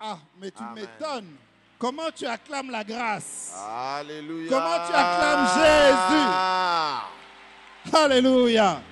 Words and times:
Ah, 0.00 0.18
mais 0.40 0.50
tu 0.50 0.62
m'étonnes. 0.74 1.36
Comment 1.78 2.10
tu 2.14 2.26
acclames 2.26 2.70
la 2.70 2.82
grâce? 2.84 3.54
Alléluia. 3.56 4.48
Comment 4.48 4.86
tu 4.86 4.92
acclames 4.94 5.46
Jésus? 5.54 6.28
Alléluia. 7.96 8.82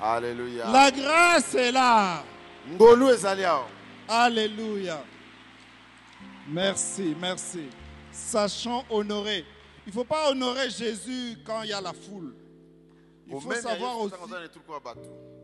Alléluia. 0.00 0.70
La 0.70 0.90
grâce 0.90 1.54
est 1.54 1.72
là. 1.72 2.24
Alléluia. 4.08 5.02
Merci, 6.48 7.16
merci. 7.20 7.68
Sachons 8.10 8.84
honorer. 8.90 9.44
Il 9.86 9.90
ne 9.90 9.94
faut 9.94 10.04
pas 10.04 10.30
honorer 10.30 10.70
Jésus 10.70 11.38
quand 11.44 11.62
il 11.62 11.70
y 11.70 11.72
a 11.72 11.80
la 11.80 11.92
foule. 11.92 12.34
Il 13.28 13.40
faut 13.40 13.52
savoir 13.52 13.98
aussi, 14.00 14.14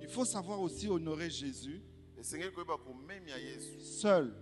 il 0.00 0.08
faut 0.08 0.24
savoir 0.24 0.60
aussi 0.60 0.88
honorer 0.88 1.30
Jésus 1.30 1.82
seul. 3.80 4.32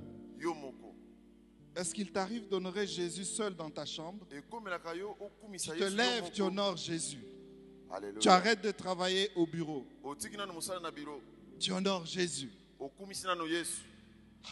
Est-ce 1.76 1.94
qu'il 1.94 2.10
t'arrive 2.10 2.48
d'honorer 2.48 2.86
Jésus 2.86 3.24
seul 3.24 3.54
dans 3.54 3.70
ta 3.70 3.86
chambre? 3.86 4.26
Tu 4.28 4.42
te 4.42 5.84
lèves, 5.84 6.30
tu 6.32 6.42
honores 6.42 6.76
Jésus. 6.76 7.24
Tu 8.20 8.28
arrêtes 8.28 8.62
de 8.62 8.70
travailler 8.70 9.30
au 9.36 9.46
bureau. 9.46 9.86
Tu 11.58 11.72
honores 11.72 12.06
Jésus. 12.06 12.52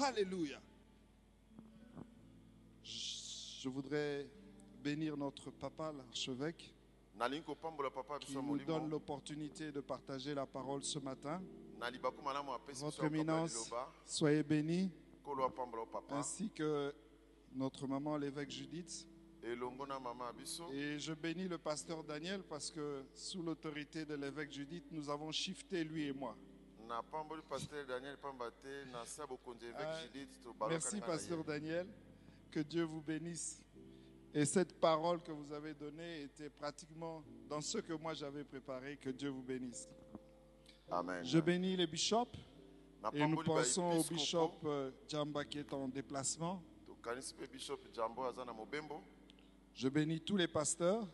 Alléluia. 0.01 0.61
Je 2.83 3.69
voudrais 3.69 4.27
bénir 4.83 5.17
notre 5.17 5.51
papa, 5.51 5.93
l'archevêque, 5.93 6.73
qui 8.21 8.37
nous 8.37 8.59
donne 8.59 8.89
l'opportunité 8.89 9.73
de 9.73 9.81
partager 9.81 10.35
la 10.35 10.47
parole 10.47 10.85
ce 10.85 10.99
matin. 10.99 11.43
Votre 12.81 13.05
éminence, 13.05 13.71
soyez 14.05 14.43
bénis, 14.43 14.91
ainsi 16.11 16.51
que 16.51 16.95
notre 17.55 17.87
maman, 17.87 18.17
l'évêque 18.17 18.51
Judith. 18.51 19.07
Et 20.73 20.99
je 20.99 21.13
bénis 21.15 21.49
le 21.49 21.59
pasteur 21.59 22.03
Daniel 22.03 22.43
parce 22.43 22.71
que 22.71 23.05
sous 23.15 23.43
l'autorité 23.43 24.05
de 24.05 24.15
l'évêque 24.15 24.53
Judith, 24.53 24.85
nous 24.91 25.09
avons 25.09 25.31
shifté, 25.31 25.85
lui 25.85 26.09
et 26.09 26.13
moi. 26.13 26.37
Ah, 30.61 30.67
Merci, 30.69 31.01
pasteur 31.01 31.45
Daniel. 31.45 31.87
Que 32.51 32.61
Dieu 32.61 32.85
vous 32.85 33.03
bénisse. 33.03 33.63
Et 34.35 34.45
cette 34.45 34.79
parole 34.79 35.23
que 35.23 35.33
vous 35.33 35.53
avez 35.53 35.75
donnée 35.75 36.23
était 36.23 36.51
pratiquement 36.51 37.23
dans 37.49 37.61
ce 37.61 37.79
que 37.79 37.93
moi 37.93 38.15
j'avais 38.15 38.45
préparé. 38.45 38.97
Que 38.97 39.11
Dieu 39.11 39.29
vous 39.31 39.43
bénisse. 39.43 39.89
amen 40.91 41.25
Je 41.25 41.39
bénis 41.39 41.77
les 41.77 41.87
bishops 41.87 42.37
et 43.13 43.27
nous 43.27 43.43
pensons 43.43 43.99
au 43.99 44.03
bishop 44.05 44.53
euh, 44.65 44.91
Djamba 45.09 45.45
qui 45.45 45.59
est 45.59 45.73
en 45.73 45.89
déplacement. 45.89 46.63
Je 49.75 49.89
bénis 49.89 50.21
tous 50.21 50.37
les 50.37 50.49
pasteurs, 50.49 51.07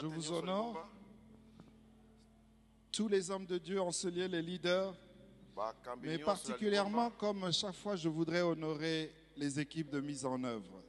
Je 0.00 0.06
vous 0.06 0.32
honore. 0.32 0.88
tous 2.90 3.08
les 3.08 3.30
hommes 3.30 3.46
de 3.46 3.58
Dieu 3.58 3.80
en 3.80 3.90
ce 3.92 4.08
lieu, 4.08 4.26
les 4.26 4.42
leaders, 4.42 4.94
mais 6.02 6.18
particulièrement 6.18 7.10
comme 7.10 7.52
chaque 7.52 7.74
fois 7.74 7.96
je 7.96 8.08
voudrais 8.08 8.42
honorer 8.42 9.12
les 9.36 9.58
équipes 9.60 9.90
de 9.90 10.00
mise 10.00 10.24
en 10.24 10.42
œuvre. 10.44 10.82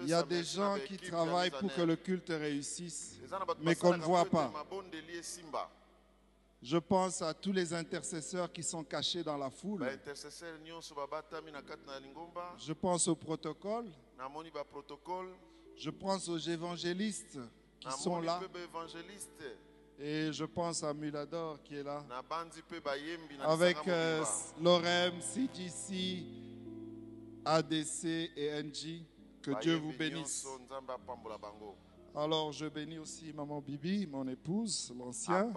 Il 0.00 0.08
y 0.08 0.12
a 0.12 0.22
des 0.22 0.44
gens 0.44 0.76
qui 0.86 0.98
travaillent 0.98 1.50
pour 1.50 1.72
que 1.72 1.80
le 1.80 1.96
culte 1.96 2.28
réussisse. 2.28 3.18
Mais 3.60 3.74
qu'on 3.74 3.96
ne 3.96 4.02
voit 4.02 4.26
pas. 4.26 4.52
Je 6.64 6.78
pense 6.78 7.20
à 7.20 7.34
tous 7.34 7.52
les 7.52 7.74
intercesseurs 7.74 8.50
qui 8.50 8.62
sont 8.62 8.82
cachés 8.82 9.22
dans 9.22 9.36
la 9.36 9.50
foule. 9.50 9.86
Je 12.56 12.72
pense 12.72 13.06
au 13.06 13.14
protocole. 13.14 13.84
Je 15.76 15.90
pense 15.90 16.26
aux 16.30 16.38
évangélistes 16.38 17.38
qui 17.78 17.92
sont 17.92 18.18
là. 18.22 18.40
Et 19.98 20.32
je 20.32 20.44
pense 20.44 20.82
à 20.82 20.94
Mulador 20.94 21.62
qui 21.62 21.76
est 21.76 21.82
là. 21.82 22.02
Avec 23.42 23.76
euh, 23.86 24.24
l'OREM, 24.58 25.20
CGC, 25.20 26.24
ADC 27.44 28.04
et 28.36 28.62
NG. 28.62 29.04
Que 29.42 29.60
Dieu 29.60 29.76
vous 29.76 29.92
bénisse. 29.92 30.46
Alors 32.16 32.52
je 32.52 32.66
bénis 32.66 32.98
aussi 32.98 33.32
Maman 33.32 33.60
Bibi, 33.60 34.06
mon 34.06 34.26
épouse, 34.28 34.92
l'ancien, 34.96 35.52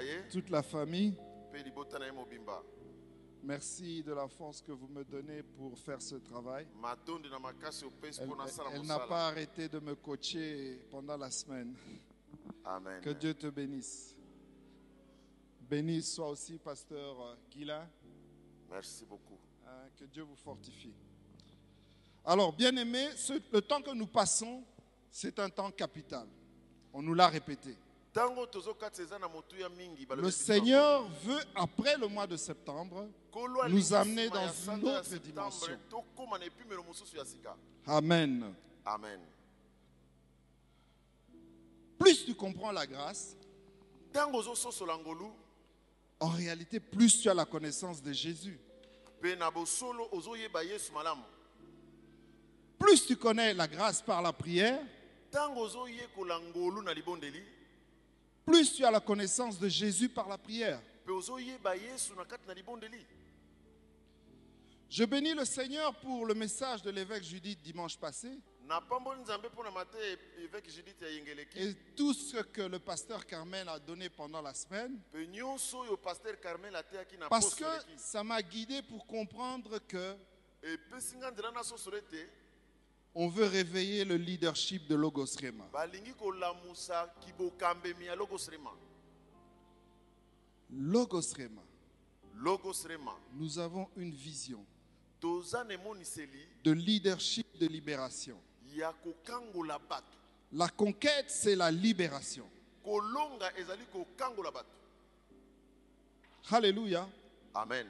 ye 0.00 0.28
toute 0.30 0.48
la 0.48 0.62
famille. 0.62 1.14
Merci 3.42 4.02
de 4.02 4.12
la 4.12 4.26
force 4.28 4.62
que 4.62 4.72
vous 4.72 4.88
me 4.88 5.04
donnez 5.04 5.42
pour 5.42 5.78
faire 5.78 6.00
ce 6.00 6.16
travail. 6.16 6.66
Elle, 8.72 8.86
n'a 8.86 8.98
pas 9.00 9.28
arrêté 9.28 9.68
de 9.68 9.78
me 9.78 9.94
coacher 9.94 10.80
pendant 10.90 11.16
la 11.16 11.30
semaine. 11.30 11.74
amen 12.64 13.00
Que 13.02 13.10
Dieu 13.10 13.34
te 13.34 13.48
bénisse. 13.48 14.16
Béni 15.68 16.02
soit 16.02 16.30
aussi 16.30 16.58
pasteur 16.58 17.36
Guilain. 17.50 17.86
merci 18.70 19.04
beaucoup 19.04 19.38
Hein, 19.66 19.90
que 19.98 20.04
Dieu 20.06 20.22
vous 20.22 20.36
fortifie. 20.36 20.94
Alors, 22.24 22.52
bien 22.52 22.74
aimé, 22.76 23.08
le 23.52 23.60
temps 23.60 23.82
que 23.82 23.92
nous 23.94 24.06
passons, 24.06 24.64
c'est 25.10 25.38
un 25.38 25.48
temps 25.48 25.70
capital. 25.70 26.26
On 26.92 27.02
nous 27.02 27.14
l'a 27.14 27.28
répété. 27.28 27.76
Le 30.16 30.30
Seigneur 30.30 31.08
veut, 31.24 31.40
après 31.54 31.96
le 31.96 32.08
mois 32.08 32.26
de 32.26 32.36
septembre, 32.36 33.08
nous 33.68 33.94
amener 33.94 34.28
dans 34.28 34.48
une 34.48 34.88
autre 34.88 35.16
dimension. 35.18 35.78
Amen. 37.86 38.54
amen 38.84 39.20
Plus 41.98 42.24
tu 42.24 42.34
comprends 42.34 42.72
la 42.72 42.86
grâce, 42.86 43.36
en 46.20 46.28
réalité, 46.28 46.80
plus 46.80 47.20
tu 47.20 47.28
as 47.28 47.34
la 47.34 47.44
connaissance 47.44 48.02
de 48.02 48.12
Jésus. 48.12 48.58
Plus 52.78 53.06
tu 53.06 53.16
connais 53.16 53.54
la 53.54 53.68
grâce 53.68 54.02
par 54.02 54.22
la 54.22 54.32
prière, 54.32 54.80
plus 58.48 58.74
tu 58.74 58.84
as 58.84 58.90
la 58.90 59.00
connaissance 59.00 59.58
de 59.58 59.68
Jésus 59.68 60.08
par 60.08 60.28
la 60.28 60.38
prière. 60.38 60.80
Je 64.90 65.04
bénis 65.04 65.34
le 65.34 65.44
Seigneur 65.44 65.94
pour 65.96 66.24
le 66.24 66.34
message 66.34 66.80
de 66.82 66.90
l'évêque 66.90 67.22
Judith 67.22 67.60
dimanche 67.60 67.98
passé. 67.98 68.40
Et 71.56 71.74
tout 71.94 72.14
ce 72.14 72.42
que 72.42 72.62
le 72.62 72.78
pasteur 72.78 73.26
Carmel 73.26 73.68
a 73.68 73.78
donné 73.78 74.08
pendant 74.08 74.40
la 74.40 74.54
semaine. 74.54 74.98
Parce 77.28 77.54
que 77.54 77.64
ça 77.96 78.24
m'a 78.24 78.40
guidé 78.42 78.82
pour 78.82 79.06
comprendre 79.06 79.78
que 79.86 80.16
on 83.14 83.28
veut 83.28 83.46
réveiller 83.46 84.04
le 84.04 84.16
leadership 84.16 84.86
de 84.86 84.94
Logos 84.94 85.36
Rema. 85.40 85.68
logos 90.70 91.32
rema 91.36 91.62
Logos 92.34 92.84
nous 93.34 93.58
avons 93.58 93.88
une 93.96 94.12
vision 94.12 94.64
de 95.20 96.70
leadership 96.70 97.46
de 97.58 97.66
libération. 97.66 98.38
La 100.52 100.68
conquête, 100.68 101.26
c'est 101.28 101.56
la 101.56 101.70
libération. 101.70 102.48
Alléluia. 106.50 107.08
amen 107.54 107.86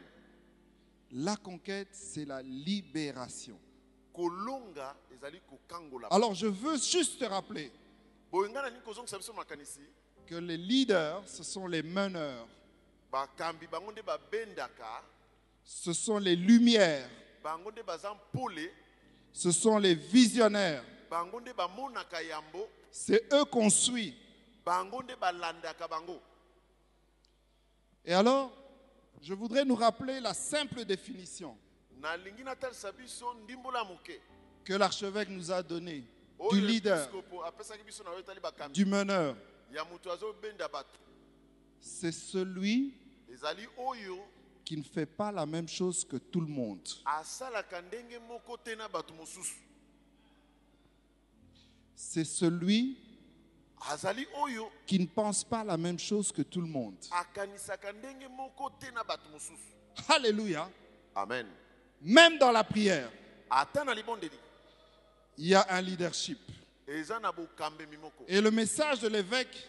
La 1.13 1.37
conquête, 1.37 1.89
c'est 1.93 2.25
la 2.25 2.43
libération. 2.43 3.59
Alors 6.11 6.35
je 6.35 6.47
veux 6.47 6.77
juste 6.77 7.19
te 7.21 7.25
rappeler 7.25 7.71
que 10.27 10.35
les 10.35 10.57
leaders, 10.59 11.23
ce 11.27 11.43
sont 11.43 11.67
les 11.67 11.83
meneurs, 11.83 12.47
ce 15.65 15.93
sont 15.93 16.19
les 16.19 16.37
lumières, 16.37 17.09
ce 19.33 19.51
sont 19.53 19.79
les 19.79 19.95
visionnaires. 19.95 20.85
C'est 22.91 23.23
eux 23.33 23.45
qu'on 23.47 23.71
suit. 23.71 24.15
Et 28.05 28.13
alors, 28.13 28.51
je 29.23 29.33
voudrais 29.35 29.65
nous 29.65 29.75
rappeler 29.77 30.21
la 30.21 30.35
simple 30.35 30.85
définition 30.85 31.57
que 34.65 34.75
l'archevêque 34.75 35.29
nous 35.31 35.51
a 35.51 35.63
donnée 35.63 36.01
du 36.01 36.07
oyo 36.39 36.67
leader, 36.67 37.09
du 38.73 38.85
meneur. 38.85 39.37
C'est 41.81 42.13
celui 42.13 42.95
qui 44.65 44.77
ne 44.77 44.83
fait 44.83 45.07
pas 45.07 45.33
la 45.33 45.47
même 45.47 45.69
chose 45.69 46.05
que 46.05 46.17
tout 46.17 46.41
le 46.41 46.47
monde. 46.47 46.87
C'est 51.97 52.25
celui 52.25 52.99
qui 54.87 54.99
ne 54.99 55.07
pense 55.07 55.45
pas 55.45 55.65
la 55.65 55.77
même 55.77 55.99
chose 55.99 56.31
que 56.33 56.43
tout 56.43 56.61
le 56.61 56.67
monde. 56.67 56.97
Alléluia. 60.09 60.71
amen 61.15 61.47
Même 62.01 62.39
dans 62.39 62.53
la 62.53 62.65
prière, 62.65 63.11
il 65.37 65.49
y 65.49 65.55
a 65.55 65.67
un 65.71 65.81
leadership. 65.81 66.39
Et 68.27 68.41
le 68.41 68.51
message 68.51 69.01
de 69.01 69.09
l'évêque 69.09 69.69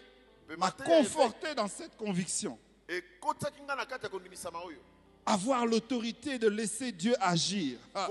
m'a 0.57 0.71
conforté 0.71 1.53
dans 1.55 1.67
cette 1.67 1.95
conviction. 1.97 2.57
Avoir 5.25 5.65
l'autorité 5.65 6.39
de 6.39 6.47
laisser 6.47 6.91
Dieu 6.91 7.13
agir. 7.19 7.77
Ah, 7.93 8.07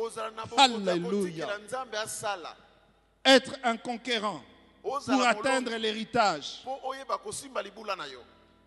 Alléluia. 0.56 1.48
Être 3.24 3.52
un 3.64 3.76
conquérant 3.76 4.42
pour 4.82 5.26
atteindre 5.26 5.74
l'héritage. 5.76 6.64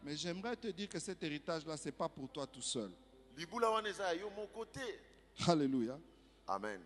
Mais 0.04 0.16
j'aimerais 0.18 0.56
te 0.56 0.68
dire 0.68 0.90
que 0.90 1.00
cet 1.00 1.22
héritage-là, 1.24 1.78
ce 1.78 1.86
n'est 1.86 1.92
pas 1.92 2.10
pour 2.10 2.28
toi 2.30 2.48
tout 2.48 2.62
seul. 2.62 2.92
Alléluia. 5.48 5.98
amen 6.48 6.82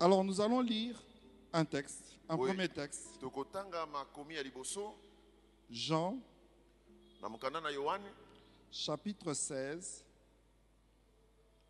Alors 0.00 0.24
nous 0.24 0.40
allons 0.40 0.60
lire 0.60 1.00
un 1.52 1.64
texte, 1.64 2.16
un 2.28 2.36
Oui. 2.36 2.48
premier 2.48 2.68
texte. 2.68 3.18
Jean 5.70 6.18
chapitre 8.70 9.32
16. 9.32 10.04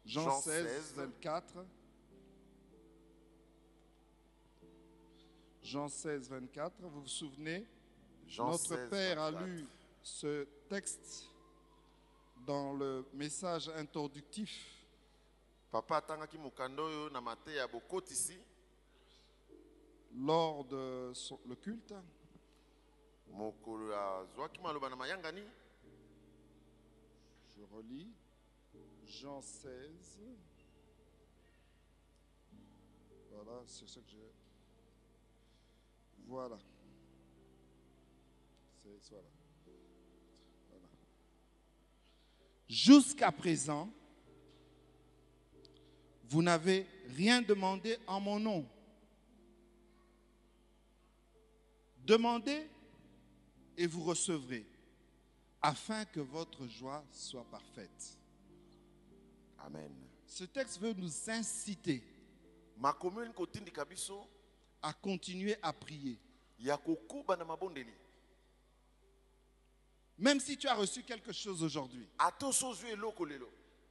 Jean, 0.07 0.25
Jean 0.25 0.41
16, 0.41 0.67
16. 0.67 0.95
24. 0.97 1.65
Jean 5.63 5.89
16, 5.89 6.29
24. 6.29 6.73
Vous 6.81 7.01
vous 7.03 7.07
souvenez? 7.09 7.65
Jean 8.27 8.51
Notre 8.51 8.65
16, 8.77 8.91
Père 8.91 9.21
a 9.21 9.31
24. 9.31 9.47
lu 9.47 9.67
ce 10.03 10.45
texte 10.69 11.31
dans 12.47 12.73
le 12.75 13.05
message 13.13 13.69
introductif 13.71 14.53
papa 15.71 15.97
atangaki 15.97 16.39
mokanda 16.39 16.83
oyo 16.83 17.11
na 17.11 17.21
mateya 17.21 17.57
ya 17.57 17.69
bokotisi 17.69 18.39
lors 20.17 20.65
de 20.65 21.11
son- 21.15 21.41
le 21.47 21.57
culte. 21.57 21.95
mokolo 23.31 23.93
azwaki 23.97 24.61
maloba 24.61 24.89
na 24.89 24.97
mayangani 24.97 25.43
Je 27.57 27.63
relis. 27.73 28.09
Jean 29.07 29.41
16. 29.41 30.19
Voilà, 33.31 33.63
c'est 33.67 33.87
ce 33.87 34.01
que 34.01 34.11
je. 34.11 34.17
Voilà. 36.27 36.59
C'est. 38.83 39.11
Voilà. 39.11 39.29
Jusqu'à 42.69 43.31
présent, 43.31 43.91
vous 46.25 46.43
n'avez 46.43 46.87
rien 47.17 47.43
demandé 47.43 47.97
en 48.07 48.21
mon 48.21 48.41
nom. 48.41 48.67
Demandez 52.05 52.67
et 53.77 53.87
vous 53.87 54.03
recevrez, 54.03 54.67
afin 55.61 56.05
que 56.05 56.21
votre 56.21 56.67
joie 56.67 57.05
soit 57.13 57.45
parfaite. 57.51 58.19
amen 59.59 59.91
Ce 60.27 60.45
texte 60.45 60.81
veut 60.81 60.93
nous 60.93 61.31
inciter 61.31 62.03
à 64.83 64.93
continuer 64.93 65.57
à 65.63 65.73
prier. 65.73 66.19
ya 66.59 66.77
kokuba 66.77 67.37
na 67.37 67.45
mabondeli 67.45 67.93
Même 70.19 70.41
si 70.41 70.57
tu 70.57 70.69
as 70.69 70.75
reçu 70.75 71.03
quelque 71.03 71.33
chose 71.33 71.63
aujourd'hui, 71.63 72.09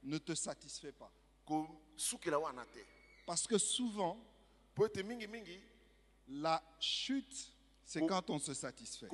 ne 0.02 0.18
te 0.18 0.34
satisfais 0.34 0.92
pas. 0.92 1.12
Parce 3.26 3.46
que 3.46 3.58
souvent, 3.58 4.18
la 6.28 6.62
chute, 6.80 7.52
c'est 7.84 8.06
quand 8.06 8.30
on 8.30 8.38
se 8.38 8.54
satisfait. 8.54 9.08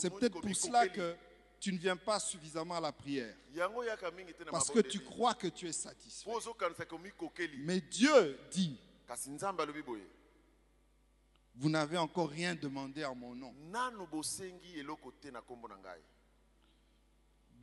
C'est 0.00 0.10
peut-être 0.10 0.40
pour 0.40 0.56
cela 0.56 0.88
que 0.88 1.16
tu 1.60 1.72
ne 1.72 1.78
viens 1.78 1.96
pas 1.96 2.18
suffisamment 2.18 2.76
à 2.76 2.80
la 2.80 2.92
prière. 2.92 3.36
Parce 4.50 4.70
que 4.70 4.80
tu 4.80 5.00
crois 5.00 5.34
que 5.34 5.48
tu 5.48 5.68
es 5.68 5.72
satisfait. 5.72 6.30
Mais 7.58 7.80
Dieu 7.82 8.38
dit, 8.50 8.78
kasi 9.10 9.30
nzambe 9.30 9.60
alobi 9.60 9.82
boye 9.82 10.06
vous 11.54 11.68
n'avez 11.68 11.98
encore 11.98 12.30
rien 12.30 12.54
demandé 12.54 13.04
en 13.04 13.14
mon 13.14 13.34
nom. 13.34 13.54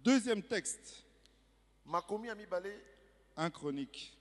Deuxième 0.04 0.44
texte, 0.44 1.06
1 3.36 3.50
Chronique. 3.50 4.18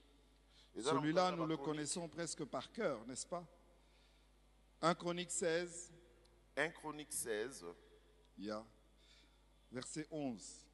Celui-là, 0.79 1.33
nous 1.33 1.47
le 1.47 1.57
connaissons 1.57 2.09
presque 2.09 2.45
par 2.45 2.71
cœur, 2.73 3.05
n'est-ce 3.07 3.27
pas? 3.27 3.45
1 4.83 4.95
Chronique 4.95 5.31
16, 5.31 5.93
1 6.57 6.71
chronique 6.71 7.13
16 7.13 7.67
il 8.39 8.47
y 8.47 8.51
a 8.51 8.65
verset 9.71 10.07
11. 10.11 10.67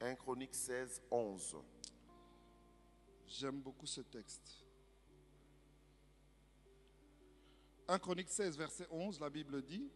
1 0.00 0.14
chronique 0.14 0.54
16 0.54 1.02
11 1.10 1.56
J'aime 3.26 3.60
beaucoup 3.60 3.86
ce 3.86 4.00
texte. 4.00 4.64
1 7.88 7.98
Chronique 7.98 8.28
16, 8.28 8.58
verset 8.58 8.86
11, 8.90 9.18
la 9.18 9.30
Bible 9.30 9.62
dit 9.62 9.88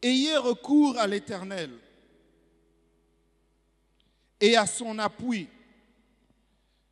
Ayez 0.00 0.36
recours 0.36 0.96
à 0.98 1.06
l'Éternel 1.06 1.70
et 4.40 4.56
à 4.56 4.66
son 4.66 4.98
appui. 4.98 5.48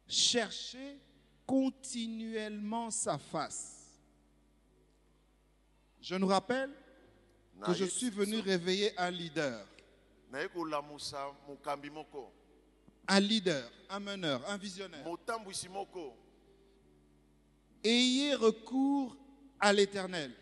Cherchez 0.07 0.99
continuellement 1.47 2.91
sa 2.91 3.19
face. 3.19 4.01
Je 6.01 6.17
nous 6.17 6.27
rappelle 6.27 6.71
que 7.65 7.73
je 7.73 7.85
suis 7.85 8.11
venu 8.11 8.41
réveiller 8.41 8.93
un 8.99 9.11
leader. 9.11 9.67
Un 13.07 13.21
leader, 13.21 13.71
un 13.89 14.01
meneur, 14.01 14.49
un 14.49 14.57
visionnaire. 14.57 15.05
Ayez 17.83 18.35
recours 18.35 19.17
à 19.59 19.73
l'Éternel. 19.73 20.33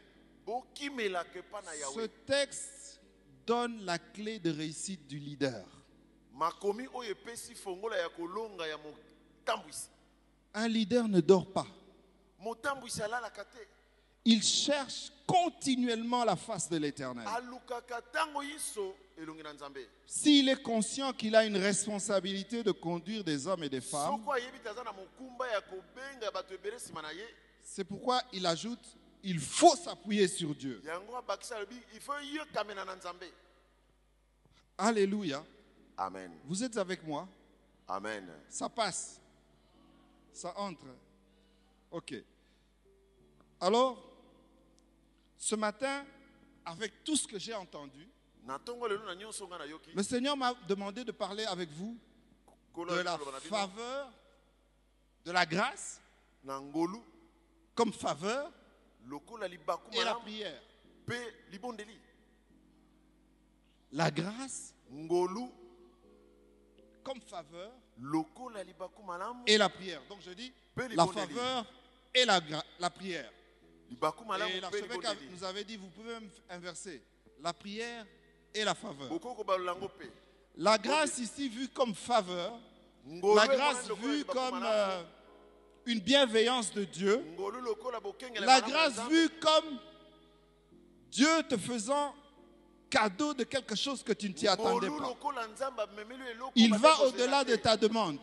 Ce 0.46 2.06
texte 2.26 3.00
donne 3.46 3.84
la 3.84 3.98
clé 3.98 4.38
de 4.38 4.50
réussite 4.50 5.06
du 5.06 5.18
leader. 5.18 5.64
Un 10.54 10.68
leader 10.68 11.08
ne 11.08 11.20
dort 11.20 11.52
pas. 11.52 11.66
Il 14.24 14.42
cherche 14.42 15.12
continuellement 15.26 16.24
la 16.24 16.36
face 16.36 16.68
de 16.68 16.76
l'Éternel. 16.78 17.26
S'il 20.06 20.48
est 20.48 20.62
conscient 20.62 21.12
qu'il 21.12 21.34
a 21.36 21.44
une 21.44 21.56
responsabilité 21.56 22.62
de 22.62 22.72
conduire 22.72 23.24
des 23.24 23.46
hommes 23.46 23.64
et 23.64 23.68
des 23.68 23.80
femmes, 23.80 24.24
c'est 27.60 27.84
pourquoi 27.84 28.22
il 28.32 28.46
ajoute, 28.46 28.96
il 29.22 29.38
faut 29.38 29.76
s'appuyer 29.76 30.28
sur 30.28 30.54
Dieu. 30.54 30.82
Alléluia. 34.78 35.44
amen 35.96 36.32
Vous 36.44 36.62
êtes 36.62 36.76
avec 36.76 37.04
moi? 37.06 37.28
Amen 37.88 38.28
Ça 38.48 38.68
passe. 38.68 39.20
Ça 40.32 40.52
entre. 40.56 40.86
OK. 41.90 42.14
Alors, 43.60 44.07
ce 45.38 45.54
matin, 45.54 46.04
avec 46.64 47.04
tout 47.04 47.16
ce 47.16 47.26
que 47.26 47.38
j'ai 47.38 47.54
entendu, 47.54 48.06
le 49.94 50.02
Seigneur 50.02 50.36
m'a 50.36 50.54
demandé 50.66 51.04
de 51.04 51.12
parler 51.12 51.44
avec 51.44 51.70
vous 51.70 51.96
de 52.94 53.02
la 53.02 53.18
faveur, 53.50 54.12
de 55.24 55.32
la 55.32 55.44
grâce 55.46 56.00
comme 57.74 57.92
faveur 57.92 58.50
et 59.92 60.04
la 60.04 60.14
prière. 60.16 60.62
La 63.92 64.10
grâce 64.10 64.74
comme 67.04 67.20
faveur 67.22 67.72
et 69.46 69.56
la 69.58 69.68
prière. 69.68 70.02
Donc 70.08 70.20
je 70.20 70.30
dis 70.32 70.52
la 70.96 71.04
faveur 71.28 71.66
et 72.14 72.24
la, 72.24 72.40
la 72.78 72.90
prière. 72.90 73.32
Et 73.90 74.60
l'archevêque 74.60 75.18
nous 75.30 75.44
avait 75.44 75.64
dit, 75.64 75.76
vous 75.76 75.88
pouvez 75.88 76.14
même 76.14 76.28
inverser 76.50 77.02
la 77.40 77.52
prière 77.52 78.06
et 78.54 78.64
la 78.64 78.74
faveur. 78.74 79.10
La 80.56 80.76
grâce 80.78 81.18
ici 81.18 81.48
vue 81.48 81.68
comme 81.68 81.94
faveur, 81.94 82.58
la 83.06 83.46
grâce 83.46 83.90
vue 83.90 84.24
comme 84.24 84.62
euh, 84.62 85.02
une 85.86 86.00
bienveillance 86.00 86.72
de 86.72 86.84
Dieu, 86.84 87.24
la 88.40 88.60
grâce 88.60 89.00
vue 89.08 89.28
comme 89.40 89.78
Dieu 91.10 91.42
te 91.48 91.56
faisant 91.56 92.14
cadeau 92.90 93.34
de 93.34 93.44
quelque 93.44 93.74
chose 93.76 94.02
que 94.02 94.12
tu 94.12 94.28
ne 94.28 94.34
t'y 94.34 94.48
attendais 94.48 94.88
pas. 94.88 95.14
Il 96.54 96.74
va 96.74 97.00
au-delà 97.02 97.44
de 97.44 97.56
ta 97.56 97.76
demande. 97.76 98.18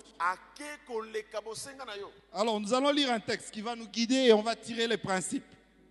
Alors 2.34 2.60
nous 2.60 2.74
allons 2.74 2.92
lire 2.92 3.12
un 3.12 3.20
texte 3.20 3.52
qui 3.52 3.62
va 3.62 3.76
nous 3.76 3.88
guider 3.88 4.16
et 4.16 4.34
on 4.34 4.42
va 4.42 4.56
tirer 4.56 4.88
les 4.88 4.98
principes. 4.98 5.46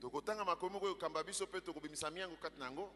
Tokotanga 0.09 0.45
makomi 0.45 0.73
moko 0.73 0.89
ekamba 0.91 1.25
biso 1.25 1.45
mpe 1.47 1.61
tokobimisa 1.61 2.11
miango 2.11 2.37
kati 2.37 2.59
na 2.59 2.65
yango 2.65 2.91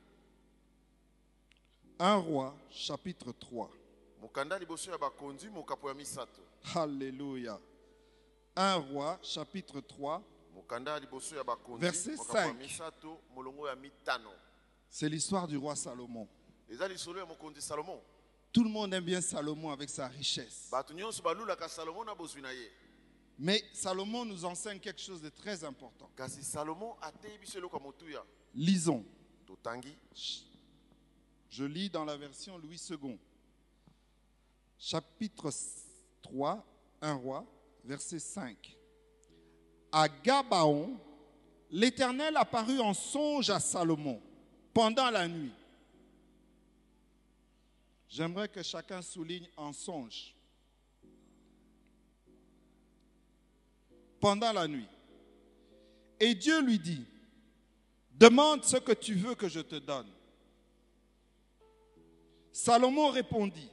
1 1.99 2.25
roi 2.27 2.53
chapitre 2.87 3.33
3. 3.33 3.69
mokanda 4.21 4.59
liboso 4.59 4.91
ya 4.91 4.99
bakonzi 4.99 5.49
mokapo 5.49 5.89
ya 5.89 5.95
misato 5.95 6.41
Alléluia. 6.75 7.59
1 8.57 8.93
roi 8.95 9.17
chapitre 9.23 9.81
3. 9.81 10.21
mokanda 10.55 10.91
ya 10.93 10.99
liboso 11.01 11.37
ya 11.37 11.45
bakonzi 11.45 11.81
Verset 11.87 12.17
mokapo 12.19 12.39
ya 12.39 12.47
5. 12.53 12.55
misato 12.59 13.19
molongo 13.35 13.69
ya 13.69 13.77
mitano 13.77 14.31
C'est 14.91 15.09
l'histoire 15.09 15.47
du 15.49 15.57
roi 15.59 15.77
Salomon. 15.77 16.29
eza 16.71 16.89
lisolo 16.89 17.21
ya 17.21 17.27
mokonzi 17.27 17.63
salomo 17.63 18.03
Tout 18.53 18.65
le 18.65 18.71
monde 18.71 18.93
aime 18.95 19.05
bien 19.05 19.21
Salomon 19.23 19.71
avec 19.73 19.89
sa 19.89 20.09
richesse. 20.09 20.69
bato 20.71 20.93
nyonso 20.95 21.23
balulaka 21.23 21.69
salomo 21.69 22.05
na 22.05 22.15
bozwi 22.15 22.43
na 22.43 22.51
ye 22.53 22.71
Mais 23.39 23.63
Salomon 23.73 24.25
nous 24.25 24.45
enseigne 24.45 24.81
quelque 24.81 25.01
chose 25.01 25.23
de 25.23 25.29
très 25.29 25.63
important. 25.63 26.11
kasi 26.17 26.43
salomo 26.43 26.97
ateyi 27.01 27.39
biso 27.39 27.59
eloko 27.59 27.77
ya 27.77 27.83
motuya 27.83 28.25
Lisons. 28.55 29.05
totangi 29.47 29.97
Je 31.49 31.65
lis 31.65 31.89
dans 31.89 32.05
la 32.05 32.17
version 32.17 32.59
Louis 32.59 32.81
II. 32.91 33.19
Chapitre 34.79 35.51
3, 36.23 36.65
1 37.01 37.15
roi, 37.15 37.47
verset 37.85 38.19
5. 38.19 38.77
À 39.91 40.09
Gabaon, 40.09 40.99
l'Éternel 41.71 42.37
apparut 42.37 42.81
en 42.81 42.93
songe 42.93 43.51
à 43.51 43.61
Salomon 43.61 44.21
pendant 44.75 45.11
la 45.11 45.27
nuit. 45.27 45.53
J'aimerais 48.09 48.49
que 48.49 48.63
chacun 48.63 49.03
souligne 49.03 49.49
en 49.57 49.73
songe. 49.73 50.35
Pendant 54.21 54.53
la 54.53 54.67
nuit. 54.67 54.89
Et 56.21 56.35
Dieu 56.35 56.61
lui 56.61 56.79
dit, 56.79 57.05
demande 58.13 58.65
ce 58.65 58.77
que 58.77 58.93
tu 58.93 59.15
veux 59.15 59.35
que 59.35 59.49
je 59.49 59.61
te 59.61 59.77
donne. 59.77 60.11
Salomon 62.53 63.11
répondit, 63.11 63.71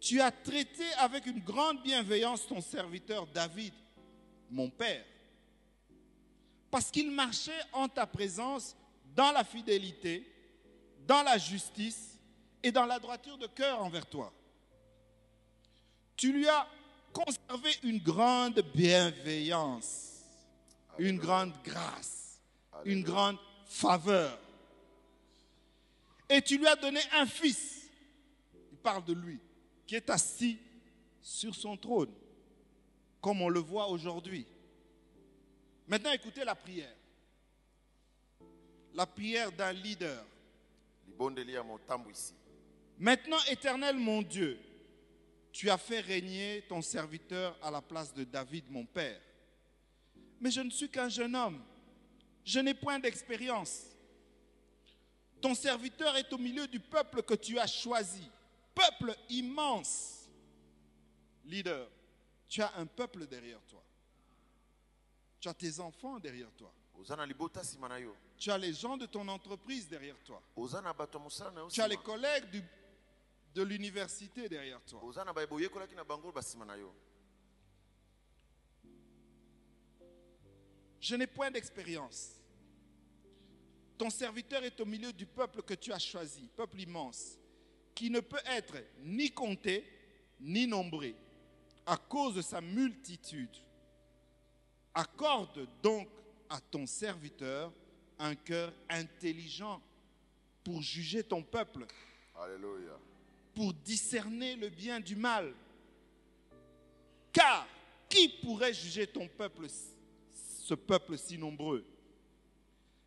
Tu 0.00 0.20
as 0.20 0.32
traité 0.32 0.84
avec 0.98 1.26
une 1.26 1.38
grande 1.40 1.82
bienveillance 1.82 2.46
ton 2.46 2.60
serviteur 2.60 3.26
David, 3.28 3.72
mon 4.50 4.68
père, 4.68 5.04
parce 6.70 6.90
qu'il 6.90 7.10
marchait 7.10 7.62
en 7.72 7.88
ta 7.88 8.06
présence 8.06 8.74
dans 9.14 9.30
la 9.32 9.44
fidélité, 9.44 10.26
dans 11.06 11.22
la 11.22 11.38
justice 11.38 12.18
et 12.62 12.72
dans 12.72 12.86
la 12.86 12.98
droiture 12.98 13.38
de 13.38 13.46
cœur 13.46 13.82
envers 13.82 14.06
toi. 14.06 14.32
Tu 16.16 16.32
lui 16.32 16.48
as 16.48 16.66
conservé 17.12 17.70
une 17.82 17.98
grande 17.98 18.60
bienveillance, 18.74 20.24
une 20.98 21.18
grande 21.18 21.52
grâce, 21.64 22.40
une 22.84 23.02
grande 23.02 23.38
faveur. 23.66 24.38
Et 26.28 26.40
tu 26.42 26.58
lui 26.58 26.66
as 26.66 26.76
donné 26.76 27.00
un 27.12 27.26
fils, 27.26 27.90
il 28.72 28.78
parle 28.78 29.04
de 29.04 29.12
lui, 29.12 29.40
qui 29.86 29.96
est 29.96 30.10
assis 30.10 30.58
sur 31.20 31.54
son 31.54 31.76
trône, 31.76 32.12
comme 33.20 33.42
on 33.42 33.48
le 33.48 33.60
voit 33.60 33.88
aujourd'hui. 33.88 34.46
Maintenant, 35.88 36.12
écoutez 36.12 36.44
la 36.44 36.54
prière. 36.54 36.94
La 38.94 39.06
prière 39.06 39.50
d'un 39.52 39.72
leader. 39.72 40.24
Maintenant, 42.98 43.38
éternel 43.50 43.96
mon 43.96 44.22
Dieu, 44.22 44.58
tu 45.52 45.68
as 45.70 45.78
fait 45.78 46.00
régner 46.00 46.62
ton 46.68 46.80
serviteur 46.82 47.56
à 47.62 47.70
la 47.70 47.80
place 47.82 48.12
de 48.14 48.24
David, 48.24 48.64
mon 48.70 48.84
père. 48.86 49.20
Mais 50.40 50.50
je 50.50 50.60
ne 50.60 50.70
suis 50.70 50.88
qu'un 50.88 51.08
jeune 51.08 51.34
homme. 51.36 51.62
Je 52.44 52.60
n'ai 52.60 52.74
point 52.74 52.98
d'expérience. 52.98 53.82
Ton 55.40 55.54
serviteur 55.54 56.16
est 56.16 56.32
au 56.32 56.38
milieu 56.38 56.66
du 56.66 56.80
peuple 56.80 57.22
que 57.22 57.34
tu 57.34 57.58
as 57.58 57.66
choisi. 57.66 58.22
Peuple 58.74 59.14
immense. 59.28 60.28
Leader, 61.44 61.88
tu 62.48 62.62
as 62.62 62.72
un 62.76 62.86
peuple 62.86 63.26
derrière 63.26 63.60
toi. 63.68 63.82
Tu 65.40 65.48
as 65.48 65.54
tes 65.54 65.80
enfants 65.80 66.18
derrière 66.18 66.50
toi. 66.56 66.72
Tu 68.38 68.50
as 68.50 68.58
les 68.58 68.72
gens 68.74 68.96
de 68.96 69.06
ton 69.06 69.26
entreprise 69.28 69.88
derrière 69.88 70.16
toi. 70.24 70.42
Tu 71.70 71.80
as 71.80 71.88
les 71.88 71.96
collègues 71.96 72.50
du- 72.50 72.62
de 73.54 73.62
l'université 73.62 74.48
derrière 74.48 74.80
toi. 74.84 75.00
Je 81.00 81.16
n'ai 81.16 81.26
point 81.26 81.50
d'expérience. 81.50 82.40
Ton 83.98 84.10
serviteur 84.10 84.64
est 84.64 84.80
au 84.80 84.86
milieu 84.86 85.12
du 85.12 85.26
peuple 85.26 85.62
que 85.62 85.74
tu 85.74 85.92
as 85.92 85.98
choisi, 85.98 86.48
peuple 86.56 86.80
immense, 86.80 87.38
qui 87.94 88.10
ne 88.10 88.20
peut 88.20 88.40
être 88.46 88.76
ni 89.02 89.30
compté 89.30 89.84
ni 90.40 90.66
nombré 90.66 91.14
à 91.84 91.96
cause 91.96 92.36
de 92.36 92.42
sa 92.42 92.60
multitude. 92.60 93.54
Accorde 94.94 95.68
donc 95.82 96.08
à 96.48 96.60
ton 96.60 96.86
serviteur 96.86 97.72
un 98.18 98.34
cœur 98.34 98.72
intelligent 98.88 99.82
pour 100.62 100.82
juger 100.82 101.24
ton 101.24 101.42
peuple, 101.42 101.86
alleluya 102.34 102.98
pour 103.60 103.74
discerner 103.74 104.56
le 104.56 104.70
bien 104.70 105.00
du 105.00 105.14
mal. 105.14 105.52
Car 107.30 107.66
qui 108.08 108.26
pourrait 108.42 108.72
juger 108.72 109.06
ton 109.06 109.28
peuple, 109.28 109.66
ce 110.32 110.72
peuple 110.72 111.18
si 111.18 111.36
nombreux? 111.36 111.84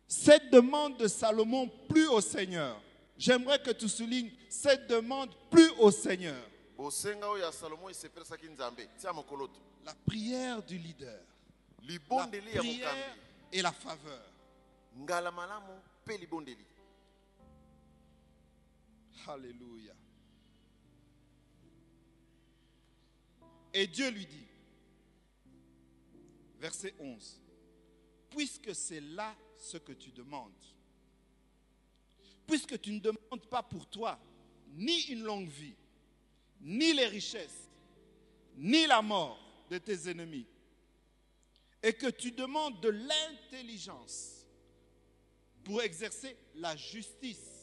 Cette 0.06 0.50
demande 0.50 0.96
de 0.96 1.08
Salomon 1.08 1.68
plus 1.88 2.06
au 2.06 2.20
Seigneur. 2.20 2.80
J'aimerais 3.18 3.60
que 3.60 3.72
tu 3.72 3.88
soulignes 3.88 4.30
cette 4.48 4.86
demande 4.86 5.30
plus 5.50 5.70
au 5.80 5.90
Seigneur. 5.90 6.40
La 9.84 9.94
prière 10.06 10.62
du 10.62 10.78
leader. 10.78 11.20
La 11.82 12.60
prière 12.60 13.16
et 13.50 13.60
la 13.60 13.72
faveur. 13.72 14.22
Alléluia. 19.26 19.94
Et 23.74 23.86
Dieu 23.86 24.08
lui 24.08 24.24
dit, 24.24 24.46
verset 26.58 26.94
11, 26.98 27.42
puisque 28.30 28.74
c'est 28.74 29.00
là 29.00 29.36
ce 29.56 29.76
que 29.76 29.92
tu 29.92 30.10
demandes, 30.12 30.52
puisque 32.46 32.80
tu 32.80 32.92
ne 32.92 33.00
demandes 33.00 33.46
pas 33.50 33.62
pour 33.62 33.86
toi 33.86 34.18
ni 34.68 35.02
une 35.02 35.24
longue 35.24 35.48
vie, 35.48 35.76
ni 36.62 36.94
les 36.94 37.06
richesses, 37.06 37.68
ni 38.56 38.86
la 38.86 39.02
mort 39.02 39.38
de 39.68 39.76
tes 39.76 40.08
ennemis, 40.08 40.46
et 41.82 41.92
que 41.92 42.06
tu 42.06 42.30
demandes 42.30 42.80
de 42.80 42.88
l'intelligence 42.88 44.46
pour 45.64 45.82
exercer 45.82 46.36
la 46.54 46.74
justice 46.76 47.54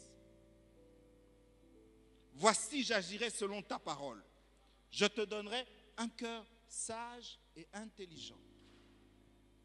Voici, 2.34 2.84
j'agirai 2.84 3.30
selon 3.30 3.62
ta 3.62 3.78
parole. 3.78 4.24
Je 4.90 5.06
te 5.06 5.22
donnerai 5.22 5.66
un 6.02 6.10
cœur 6.10 6.46
sage 6.68 7.40
et 7.56 7.68
intelligent. 7.74 8.40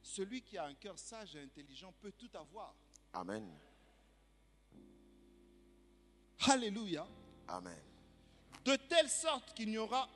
Celui 0.03 0.43
qui 0.43 0.59
a 0.59 0.67
un 0.67 0.75
cœur 0.75 0.99
sage 0.99 1.35
et 1.35 1.41
intelligent 1.41 1.93
peut 2.01 2.13
tout 2.13 2.31
avoir. 2.35 2.75
amen 3.15 3.59
Alléluia. 6.47 7.07
amen 7.49 7.81
De 8.65 8.77
telle 8.77 9.09
sorte 9.09 9.55
qu'il 9.55 9.71
n'y 9.71 9.79
aura 9.79 10.09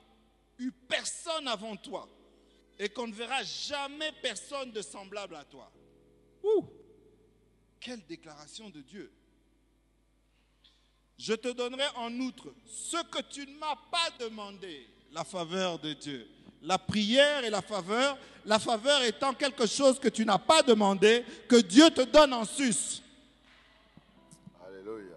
eu 0.59 0.71
personne 0.71 1.49
avant 1.49 1.77
toi 1.77 2.07
et 2.79 2.91
qu'on 2.91 3.07
ne 3.07 3.15
verra 3.15 3.43
jamais 3.43 4.13
personne 4.21 4.73
de 4.73 4.83
semblable 4.83 5.37
à 5.37 5.45
toi. 5.45 5.73
Ouh, 6.43 6.67
quelle 7.81 8.05
déclaration 8.07 8.69
de 8.69 8.83
Dieu. 8.83 9.11
Je 11.23 11.35
te 11.35 11.49
donnerai 11.49 11.85
en 11.97 12.11
outre 12.21 12.49
ce 12.67 12.97
que 13.11 13.21
tu 13.21 13.47
ne 13.47 13.53
m'as 13.59 13.77
pas 13.91 14.09
demandé, 14.19 14.89
la 15.13 15.23
faveur 15.23 15.79
de 15.79 15.93
Dieu. 15.93 16.27
La 16.63 16.79
prière 16.79 17.45
et 17.45 17.51
la 17.51 17.61
faveur, 17.61 18.17
la 18.47 18.59
faveur 18.59 19.03
étant 19.03 19.35
quelque 19.35 19.67
chose 19.67 19.99
que 20.01 20.09
tu 20.09 20.25
n'as 20.25 20.39
pas 20.39 20.63
demandé, 20.63 21.23
que 21.47 21.57
Dieu 21.57 21.91
te 21.91 22.01
donne 22.03 22.33
en 22.33 22.47
sus. 22.47 23.03
Alléluia. 24.67 25.17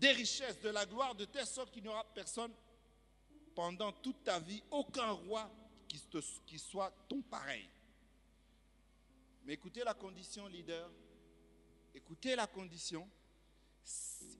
Des 0.00 0.12
richesses, 0.12 0.60
de 0.62 0.70
la 0.70 0.86
gloire, 0.86 1.14
de 1.14 1.26
telle 1.26 1.46
sorte 1.46 1.70
qu'il 1.70 1.82
n'y 1.82 1.88
aura 1.88 2.04
personne 2.14 2.52
pendant 3.54 3.92
toute 3.92 4.24
ta 4.24 4.38
vie, 4.38 4.62
aucun 4.70 5.10
roi 5.10 5.50
qui, 5.86 6.00
te- 6.00 6.18
qui 6.46 6.58
soit 6.58 6.90
ton 7.08 7.20
pareil. 7.20 7.68
Mais 9.44 9.54
écoutez 9.54 9.82
la 9.84 9.94
condition, 9.94 10.46
leader. 10.46 10.90
Écoutez 11.94 12.36
la 12.36 12.46
condition. 12.46 13.08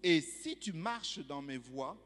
Et 0.02 0.20
si 0.20 0.56
tu 0.56 0.72
marches 0.72 1.18
dans 1.20 1.42
mes 1.42 1.56
voies, 1.58 1.96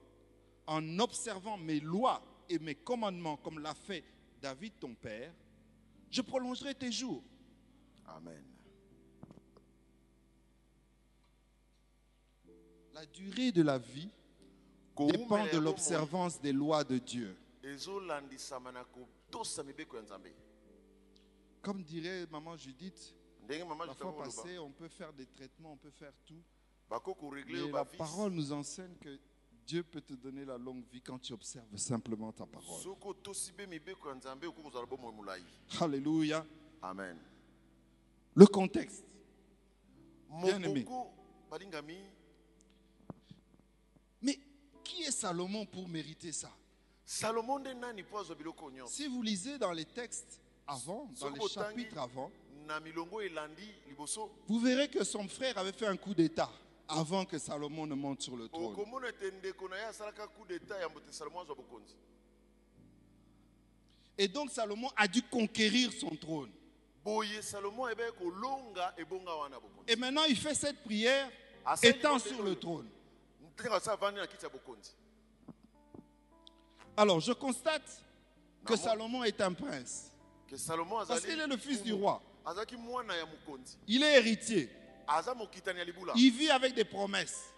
en 0.66 0.98
observant 0.98 1.56
mes 1.58 1.80
lois 1.80 2.22
et 2.48 2.58
mes 2.58 2.74
commandements, 2.74 3.36
comme 3.36 3.58
l'a 3.58 3.74
fait 3.74 4.04
David 4.40 4.72
ton 4.78 4.94
père, 4.94 5.32
je 6.10 6.22
prolongerai 6.22 6.74
tes 6.74 6.92
jours. 6.92 7.22
Amen. 8.06 8.44
La 12.92 13.04
durée 13.06 13.50
de 13.50 13.62
la 13.62 13.78
vie 13.78 14.08
dépend 14.96 15.44
de 15.46 15.58
l'observance 15.58 16.40
des 16.40 16.52
lois 16.52 16.84
de 16.84 16.98
Dieu. 16.98 17.36
Comme 21.64 21.82
dirait 21.82 22.26
maman 22.30 22.56
Judith, 22.58 23.14
la 23.48 23.94
fois 23.94 24.22
passée, 24.22 24.58
on 24.58 24.70
peut 24.70 24.88
faire 24.88 25.12
des 25.14 25.24
traitements, 25.26 25.72
on 25.72 25.76
peut 25.78 25.90
faire 25.90 26.12
tout. 26.26 26.42
Mais 27.46 27.70
la 27.70 27.84
parole 27.86 28.32
nous 28.32 28.52
enseigne 28.52 28.94
que 29.00 29.18
Dieu 29.66 29.82
peut 29.82 30.02
te 30.02 30.12
donner 30.12 30.44
la 30.44 30.58
longue 30.58 30.84
vie 30.92 31.00
quand 31.00 31.18
tu 31.18 31.32
observes 31.32 31.74
simplement 31.76 32.30
ta 32.32 32.44
parole. 32.44 32.82
Alléluia. 35.80 36.44
amen 36.82 37.16
Le 38.34 38.44
contexte. 38.46 39.06
Mokoko 40.28 41.10
balingami 41.50 41.96
Mais 44.20 44.38
qui 44.82 45.02
est 45.04 45.10
Salomon 45.12 45.64
pour 45.64 45.88
mériter 45.88 46.32
ça? 46.32 46.50
Si 47.06 47.24
vous 49.08 49.22
lisez 49.22 49.58
dans 49.58 49.72
les 49.72 49.86
textes 49.86 50.42
avant, 50.66 51.08
dans 51.20 51.30
les 51.30 51.48
chapitres 51.48 51.98
avant, 51.98 52.30
vous 54.48 54.60
verrez 54.60 54.88
que 54.88 55.04
son 55.04 55.28
frère 55.28 55.58
avait 55.58 55.72
fait 55.72 55.86
un 55.86 55.96
coup 55.96 56.14
d'État 56.14 56.50
avant 56.88 57.24
que 57.24 57.38
Salomon 57.38 57.86
ne 57.86 57.94
monte 57.94 58.22
sur 58.22 58.36
le 58.36 58.48
trône. 58.48 58.74
Et 64.16 64.28
donc 64.28 64.50
Salomon 64.50 64.90
a 64.96 65.08
dû 65.08 65.22
conquérir 65.22 65.92
son 65.92 66.10
trône. 66.16 66.50
Et 69.86 69.96
maintenant 69.96 70.24
il 70.24 70.36
fait 70.36 70.54
cette 70.54 70.82
prière 70.84 71.30
étant 71.82 72.18
sur 72.18 72.42
le 72.42 72.56
trône. 72.56 72.88
Alors 76.96 77.20
je 77.20 77.32
constate 77.32 78.02
que. 78.64 78.76
Salomon 78.76 79.24
est 79.24 79.40
un 79.40 79.52
prince. 79.52 80.10
Parce 81.06 81.20
qu'il 81.20 81.40
est 81.40 81.46
le 81.46 81.56
fils 81.56 81.82
du 81.82 81.92
roi. 81.92 82.22
Il 83.86 84.02
est 84.02 84.16
héritier. 84.18 84.70
Il 86.16 86.30
vit 86.32 86.50
avec 86.50 86.74
des 86.74 86.84
promesses. 86.84 87.52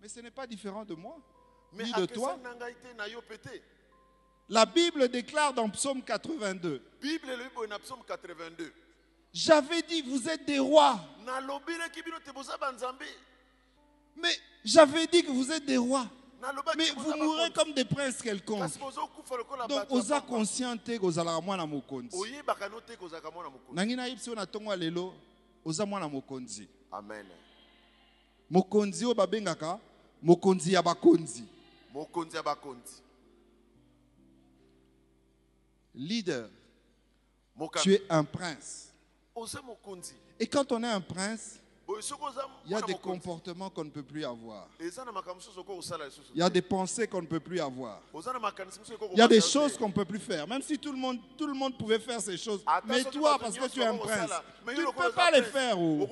Mais 0.00 0.08
ce 0.08 0.20
n'est 0.20 0.30
pas 0.30 0.46
différent 0.46 0.84
de 0.84 0.94
moi, 0.94 1.16
ni 1.72 1.92
de 1.92 2.06
toi. 2.06 2.38
La 4.48 4.66
Bible 4.66 5.08
déclare 5.08 5.54
dans 5.54 5.70
Psaume 5.70 6.02
82, 6.02 6.82
bible 7.00 7.30
elobi 7.30 7.48
boye 7.54 7.66
na 7.66 7.78
psaume 7.78 8.04
82 8.06 8.72
j'avais 9.34 9.82
dit, 9.82 10.00
vous 10.02 10.28
êtes 10.28 10.44
des 10.46 10.60
rois. 10.60 11.00
Mais 14.16 14.38
j'avais 14.64 15.06
dit 15.08 15.24
que 15.24 15.30
vous 15.32 15.50
êtes 15.50 15.66
des 15.66 15.76
rois. 15.76 16.06
Mais 16.76 16.90
vous 16.90 17.16
mourrez 17.16 17.50
comme 17.50 17.72
des 17.72 17.84
princes 17.84 18.20
quelconques. 18.20 18.78
Donc, 19.68 19.90
oza 19.90 20.20
conscient 20.20 20.76
te 20.76 20.98
kozalaka 20.98 21.40
mwana 21.40 21.66
mokonzi. 21.66 22.16
nangi 23.72 23.96
nayebi 23.96 24.20
so 24.20 24.34
na 24.34 24.44
ntongo 24.44 24.70
ya 24.70 24.76
lelo 24.76 25.14
oza 25.64 25.86
mwana 25.86 26.08
mokonzi. 26.08 26.68
Amen. 26.92 27.26
Mokonzi 28.50 29.04
oyo 29.04 29.14
babengaka 29.14 29.78
mokonzi 30.22 30.72
ya 30.72 30.82
bakonzi. 30.82 31.44
Mokonzi 31.92 32.36
ya 32.36 32.42
bakonzi. 32.42 33.02
Leader 35.94 36.48
tu 37.82 37.90
es 37.90 38.02
un 38.10 38.24
prince. 38.24 38.92
Oza 39.34 39.62
mokonzi. 39.62 40.14
Et 40.38 40.46
quand 40.46 40.70
on 40.72 40.82
est 40.82 40.88
un 40.88 41.00
prince 41.00 41.60
il 41.86 42.70
y 42.72 42.74
a 42.74 42.80
des 42.80 42.94
comportements 42.94 43.68
qu'on 43.68 43.84
ne 43.84 43.90
peut 43.90 44.02
plus 44.02 44.24
avoir. 44.24 44.68
Il 44.80 44.90
y 46.34 46.42
a 46.42 46.48
des 46.48 46.62
pensées 46.62 47.06
qu'on 47.06 47.20
ne 47.20 47.26
peut 47.26 47.40
plus 47.40 47.60
avoir. 47.60 48.00
Il 48.14 49.18
y 49.18 49.20
a 49.20 49.28
des 49.28 49.40
choses 49.40 49.76
qu'on 49.76 49.88
ne 49.88 49.92
peut 49.92 50.04
plus 50.04 50.18
faire. 50.18 50.48
Même 50.48 50.62
si 50.62 50.78
tout 50.78 50.92
le 50.92 50.98
monde 50.98 51.18
tout 51.36 51.46
le 51.46 51.52
monde 51.52 51.76
pouvait 51.76 51.98
faire 51.98 52.20
ces 52.20 52.38
choses. 52.38 52.64
Mais 52.86 53.04
toi 53.04 53.38
parce 53.38 53.58
que 53.58 53.68
tu 53.68 53.80
es 53.80 53.84
un 53.84 53.96
prince 53.96 54.30
tu 54.66 54.80
ne 54.80 54.90
peux 54.92 55.12
pas 55.12 55.30
les 55.30 55.42
faire 55.42 55.78
oh. 55.78 56.08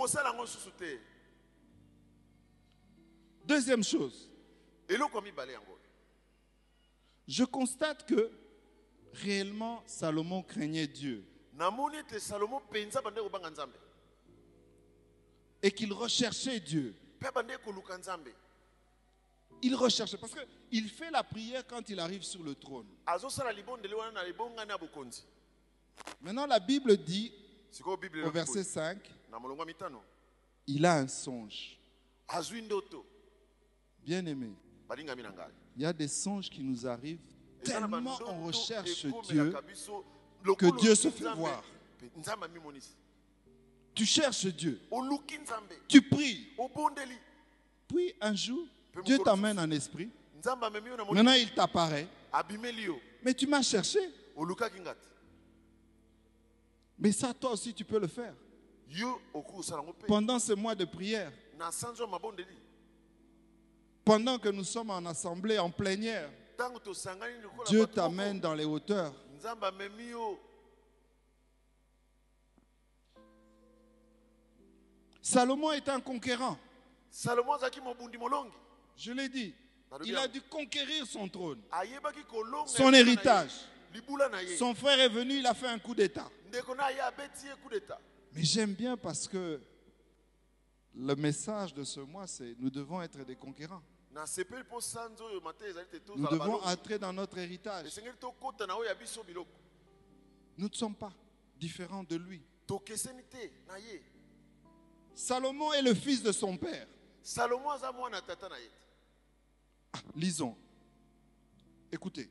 deuxième 3.44 3.82
chose. 3.82 4.30
Je 7.26 7.44
constate 7.44 8.06
que 8.06 8.30
réellement 9.14 9.82
Salomon 9.86 10.42
craignait 10.42 10.86
Dieu 10.86 11.24
et 15.62 15.70
qu'il 15.70 15.92
recherchait 15.92 16.60
Dieu. 16.60 16.94
Il 19.62 19.74
recherchait 19.76 20.16
parce 20.16 20.34
qu'il 20.70 20.88
fait 20.88 21.10
la 21.10 21.22
prière 21.22 21.64
quand 21.66 21.88
il 21.88 22.00
arrive 22.00 22.22
sur 22.22 22.42
le 22.42 22.54
trône. 22.54 22.86
Maintenant, 26.20 26.46
la 26.46 26.58
Bible 26.58 26.96
dit, 26.96 27.32
au 27.84 28.30
verset 28.30 28.52
boye, 28.52 28.64
5, 28.64 29.10
na 29.30 29.38
molongo 29.38 29.60
ya 29.60 29.66
mitano. 29.66 30.02
il 30.66 30.84
a 30.84 30.96
un 30.98 31.08
songe. 31.08 31.78
Bien 34.04 34.26
aimé, 34.26 34.50
il 35.76 35.82
y 35.82 35.86
a 35.86 35.92
des 35.92 36.08
songes 36.08 36.50
qui 36.50 36.62
nous 36.62 36.86
arrivent 36.86 37.20
tellement 37.62 38.18
on 38.26 38.46
recherche 38.46 39.06
Dieu. 39.24 39.54
que 40.58 40.80
Dieu 40.80 40.94
se 40.94 41.10
fait 41.10 41.32
voir. 41.34 41.62
Tu 43.94 44.06
cherches 44.06 44.46
Dieu, 44.46 44.80
tu 45.88 46.02
pries. 46.02 46.48
Puis 47.88 48.14
un 48.20 48.34
jour, 48.34 48.66
Dieu 49.04 49.18
t'amène 49.18 49.58
en 49.58 49.70
esprit. 49.70 50.10
Maintenant, 50.44 51.32
il 51.32 51.52
t'apparaît. 51.54 52.08
Mais 53.22 53.34
tu 53.34 53.46
m'as 53.46 53.62
cherché. 53.62 54.00
Mais 56.98 57.12
ça, 57.12 57.34
toi 57.34 57.52
aussi, 57.52 57.74
tu 57.74 57.84
peux 57.84 57.98
le 57.98 58.06
faire. 58.06 58.34
Pendant 60.06 60.38
ce 60.38 60.52
mois 60.52 60.74
de 60.74 60.84
prière, 60.84 61.32
pendant 64.04 64.38
que 64.38 64.48
nous 64.48 64.64
sommes 64.64 64.90
en 64.90 65.04
assemblée, 65.06 65.58
en 65.58 65.70
plénière, 65.70 66.30
Dieu 67.66 67.86
t'amène 67.86 68.40
dans 68.40 68.54
les 68.54 68.64
hauteurs. 68.64 69.14
Salomon 75.22 75.70
est 75.72 75.88
un 75.88 76.00
conquérant. 76.00 76.58
salomo 77.08 77.54
azalaki 77.54 77.80
mobundi 77.80 78.18
molongi 78.18 78.52
Je 78.96 79.12
l'ai 79.12 79.28
dit. 79.28 79.54
Il 80.04 80.16
a 80.16 80.26
dû 80.26 80.40
conquérir 80.42 81.06
son 81.06 81.28
trône. 81.28 81.62
Son 82.66 82.92
héritage. 82.92 83.52
Son 84.58 84.74
frère 84.74 84.98
est 84.98 85.08
venu, 85.08 85.38
il 85.38 85.46
a 85.46 85.54
fait 85.54 85.68
un 85.68 85.78
coup 85.78 85.94
d'État. 85.94 86.28
Mais 88.32 88.42
j'aime 88.42 88.72
bien 88.72 88.96
parce 88.96 89.28
que 89.28 89.60
le 90.94 91.14
message 91.14 91.72
de 91.74 91.84
ce 91.84 92.00
mois, 92.00 92.26
c'est 92.26 92.56
nous 92.58 92.70
devons 92.70 93.00
être 93.02 93.24
des 93.24 93.36
conquérants. 93.36 93.82
Nous 94.10 94.20
devons 96.28 96.60
entrer 96.64 96.98
dans 96.98 97.12
notre 97.12 97.38
héritage. 97.38 97.86
Nous 100.58 100.68
ne 100.68 100.74
sommes 100.74 100.94
pas 100.94 101.12
différents 101.58 102.04
de 102.04 102.16
lui. 102.16 102.42
Salomon 105.14 105.72
est 105.72 105.82
le 105.82 105.94
fils 105.94 106.22
de 106.22 106.32
son 106.32 106.56
père. 106.56 106.86
salomo 107.22 107.70
aza 107.70 107.92
mwana 107.92 108.20
tata 108.22 108.48
na 108.48 108.58
ye 108.58 108.66
te 108.68 108.74
Ah, 109.94 110.00
lisons. 110.16 110.56
Écoutez. 111.92 112.28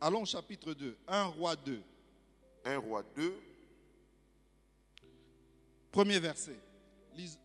Allons 0.00 0.22
au 0.22 0.26
chapitre 0.26 0.72
2, 0.74 0.96
1 1.06 1.24
roi 1.26 1.54
2. 1.56 1.82
1 2.64 2.78
roi 2.78 3.02
2 3.14 3.34
Premier 5.92 6.18
verset. 6.18 6.58
Lise- 7.14 7.38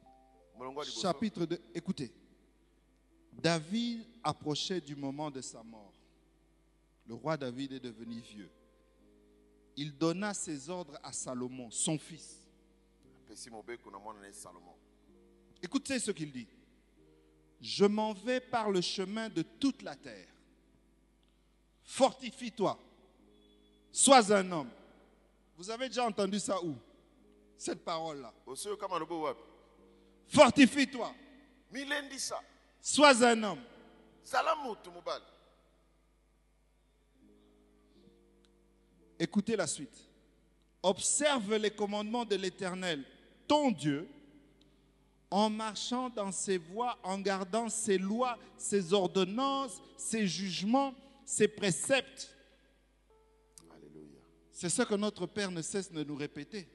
chapitre 1.01 1.45
2. 1.45 1.59
Écoutez. 1.73 2.11
David 3.33 4.05
approchait 4.23 4.81
du 4.81 4.95
moment 4.95 5.29
de 5.31 5.41
sa 5.41 5.63
mort. 5.63 5.93
Le 7.07 7.13
roi 7.15 7.37
David 7.37 7.73
est 7.73 7.79
devenu 7.79 8.19
vieux. 8.19 8.49
Il 9.81 9.97
donna 9.97 10.31
ses 10.31 10.69
ordres 10.69 10.99
à 11.01 11.11
Salomon, 11.11 11.71
son 11.71 11.97
fils. 11.97 12.47
Écoutez 15.63 15.97
ce 15.97 16.11
qu'il 16.11 16.31
dit. 16.31 16.47
Je 17.59 17.85
m'en 17.85 18.13
vais 18.13 18.39
par 18.39 18.69
le 18.69 18.79
chemin 18.79 19.27
de 19.27 19.41
toute 19.41 19.81
la 19.81 19.95
terre. 19.95 20.27
Fortifie-toi. 21.81 22.77
Sois 23.91 24.31
un 24.31 24.51
homme. 24.51 24.69
Vous 25.57 25.67
avez 25.71 25.87
déjà 25.87 26.05
entendu 26.05 26.39
ça 26.39 26.63
où? 26.63 26.75
Cette 27.57 27.83
parole-là. 27.83 28.31
Fortifie-toi. 30.27 31.11
Sois 32.79 33.25
un 33.25 33.43
homme. 33.43 33.63
Écoutez 39.21 39.55
la 39.55 39.67
suite. 39.67 40.09
Observe 40.81 41.53
les 41.53 41.69
commandements 41.69 42.25
de 42.25 42.35
l'Éternel, 42.35 43.05
ton 43.47 43.69
Dieu, 43.69 44.09
en 45.29 45.47
marchant 45.47 46.09
dans 46.09 46.31
ses 46.31 46.57
voies, 46.57 46.97
en 47.03 47.19
gardant 47.19 47.69
ses 47.69 47.99
lois, 47.99 48.39
ses 48.57 48.93
ordonnances, 48.93 49.79
ses 49.95 50.25
jugements, 50.25 50.95
ses 51.23 51.47
préceptes. 51.47 52.35
C'est 54.51 54.69
ce 54.69 54.81
que 54.81 54.95
notre 54.95 55.27
Père 55.27 55.51
ne 55.51 55.61
cesse 55.61 55.91
de 55.91 56.03
nous 56.03 56.15
répéter. 56.15 56.67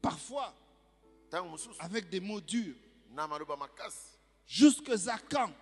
Parfois 0.00 0.54
avec 1.78 2.08
des 2.08 2.20
mots 2.20 2.40
durs. 2.40 2.74
Jusque 4.46 4.88
à 4.88 5.18
quand? 5.30 5.52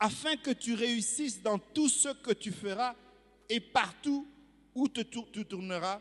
Afin 0.00 0.36
que 0.36 0.50
tu 0.50 0.74
réussisses 0.74 1.42
dans 1.42 1.58
tout 1.58 1.88
ce 1.88 2.08
que 2.08 2.32
tu 2.32 2.50
feras 2.52 2.94
et 3.48 3.60
partout 3.60 4.26
où 4.74 4.88
te 4.88 5.02
tu 5.02 5.44
tourneras, 5.44 6.00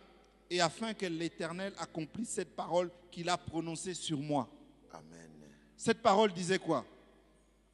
et 0.49 0.61
afin 0.61 0.93
que 0.93 1.05
l'Éternel 1.05 1.73
accomplisse 1.77 2.29
cette 2.29 2.55
parole 2.55 2.89
qu'il 3.11 3.29
a 3.29 3.37
prononcée 3.37 3.93
sur 3.93 4.17
moi. 4.17 4.49
amen 4.91 5.29
Cette 5.75 6.01
parole 6.01 6.31
disait 6.31 6.59
quoi? 6.59 6.85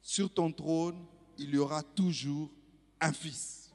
Sur 0.02 0.32
ton 0.32 0.52
trône, 0.52 1.04
il 1.38 1.54
y 1.54 1.58
aura 1.58 1.82
toujours 1.82 2.50
un 3.00 3.12
fils. 3.12 3.72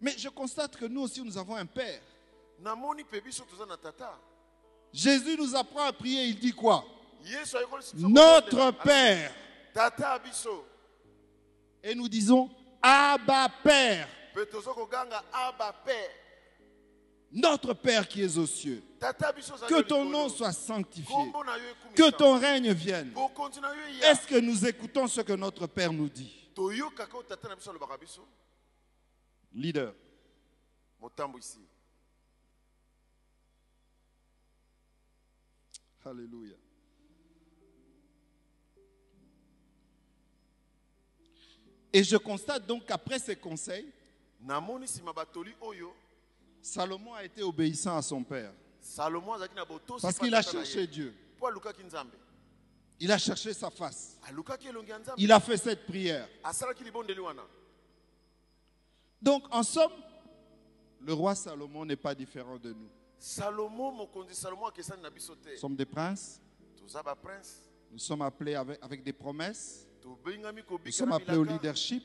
Mais 0.00 0.16
je 0.16 0.28
constate 0.28 0.76
que 0.76 0.86
nous 0.86 1.02
aussi, 1.02 1.22
nous 1.22 1.36
avons 1.36 1.56
un 1.56 1.66
Père. 1.66 2.02
Jésus 4.92 5.36
nous 5.36 5.54
apprend 5.54 5.84
à 5.84 5.92
prier, 5.92 6.24
il 6.24 6.38
dit 6.38 6.52
quoi? 6.52 6.84
Notre. 7.94 8.72
Père. 8.82 9.32
Et 11.82 11.94
nous 11.94 12.08
disons, 12.08 12.50
Abba 12.82 13.48
Père, 13.62 14.08
notre 17.32 17.74
Père 17.74 18.08
qui 18.08 18.22
es 18.22 18.36
aux 18.38 18.46
cieux. 18.46 18.82
Que 19.68 19.80
ton 19.82 20.04
nom 20.04 20.28
soit 20.28 20.52
sanctifié. 20.52 21.14
Que 21.94 22.10
ton 22.10 22.38
règne 22.38 22.72
vienne. 22.72 23.12
Est-ce 24.02 24.26
que 24.26 24.40
nous 24.40 24.66
écoutons 24.66 25.06
ce 25.06 25.20
que 25.20 25.32
notre 25.34 25.66
Père 25.66 25.92
nous 25.92 26.08
dit? 26.08 26.50
Leader. 29.52 29.94
Alléluia. 36.04 36.56
Et 41.92 42.04
je 42.04 42.16
constate 42.16 42.66
donc 42.66 42.86
qu'après 42.86 43.18
ces 43.18 43.36
conseils, 43.36 43.92
Salomon 46.62 47.14
a 47.14 47.24
été 47.24 47.42
obéissant 47.42 47.96
à 47.96 48.02
son 48.02 48.22
père. 48.22 48.52
Parce 50.00 50.18
qu'il 50.18 50.34
a 50.34 50.42
cherché. 50.42 50.86
Dieu. 50.86 51.14
Il 53.00 53.10
a 53.10 53.18
cherché 53.18 53.52
sa 53.52 53.70
face. 53.70 54.18
Il 55.16 55.32
a 55.32 55.40
fait 55.40 55.56
cette 55.56 55.86
prière. 55.86 56.28
Donc, 59.20 59.44
en 59.50 59.62
somme, 59.62 59.92
le 61.00 61.12
roi 61.12 61.34
Salomon 61.34 61.84
n'est 61.84 61.96
pas 61.96 62.14
différent 62.14 62.58
de 62.58 62.72
nous. 62.72 62.88
Nous 65.50 65.56
sommes 65.56 65.76
des 65.76 65.84
princes. 65.84 66.40
Nous 67.90 67.98
sommes 67.98 68.22
appelés 68.22 68.54
avec, 68.54 68.78
avec 68.82 69.02
des 69.02 69.12
promesses. 69.12 69.86
Nous 70.02 70.92
sommes 70.92 71.12
appelés 71.12 71.36
au 71.36 71.44
leadership. 71.44 72.02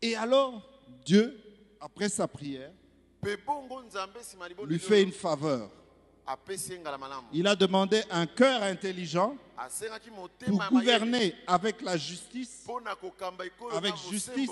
Et 0.00 0.14
alors, 0.16 0.62
Dieu, 1.04 1.38
après 1.80 2.08
sa 2.08 2.26
prière, 2.26 2.72
lui 4.66 4.78
fait 4.78 5.02
une 5.02 5.12
faveur. 5.12 5.70
Il 7.32 7.46
a 7.46 7.56
demandé 7.56 8.02
un 8.10 8.26
cœur 8.26 8.62
intelligent 8.62 9.36
pour 10.46 10.68
gouverner 10.68 11.34
avec 11.46 11.80
la 11.82 11.96
justice, 11.96 12.66
avec 13.72 13.96
justice, 14.10 14.50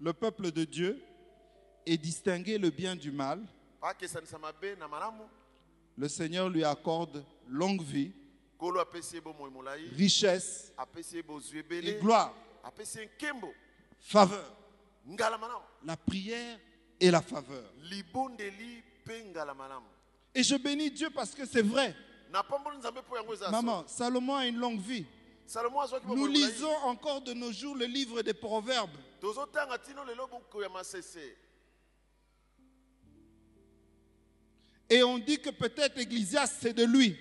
le 0.00 0.12
peuple 0.12 0.50
de 0.50 0.64
Dieu 0.64 1.02
et 1.86 1.96
distinguer 1.96 2.58
le 2.58 2.70
bien 2.70 2.94
du 2.96 3.10
mal. 3.10 3.40
Le 5.96 6.08
Seigneur 6.08 6.48
lui 6.48 6.64
accorde 6.64 7.24
longue 7.48 7.82
vie, 7.82 8.12
richesse 9.96 10.72
et 11.70 11.94
gloire, 12.00 12.34
faveur. 14.00 14.52
La 15.84 15.96
prière 15.96 16.58
et 17.00 17.10
la 17.10 17.22
faveur. 17.22 17.64
Et 20.38 20.44
je 20.44 20.54
bénis 20.54 20.88
Dieu 20.92 21.10
parce 21.10 21.34
que 21.34 21.44
c'est 21.44 21.62
vrai. 21.62 21.96
Maman, 23.50 23.84
Salomon 23.88 24.36
a 24.36 24.46
une 24.46 24.56
longue 24.56 24.78
vie. 24.78 25.04
Nous 26.06 26.26
lisons 26.28 26.76
encore 26.84 27.22
de 27.22 27.32
nos 27.34 27.50
jours 27.50 27.74
le 27.74 27.86
livre 27.86 28.22
des 28.22 28.34
Proverbes. 28.34 28.96
Et 34.88 35.02
on 35.02 35.18
dit 35.18 35.40
que 35.40 35.50
peut-être 35.50 35.98
Ecclésiaste, 35.98 36.58
c'est 36.60 36.72
de 36.72 36.84
lui. 36.84 37.18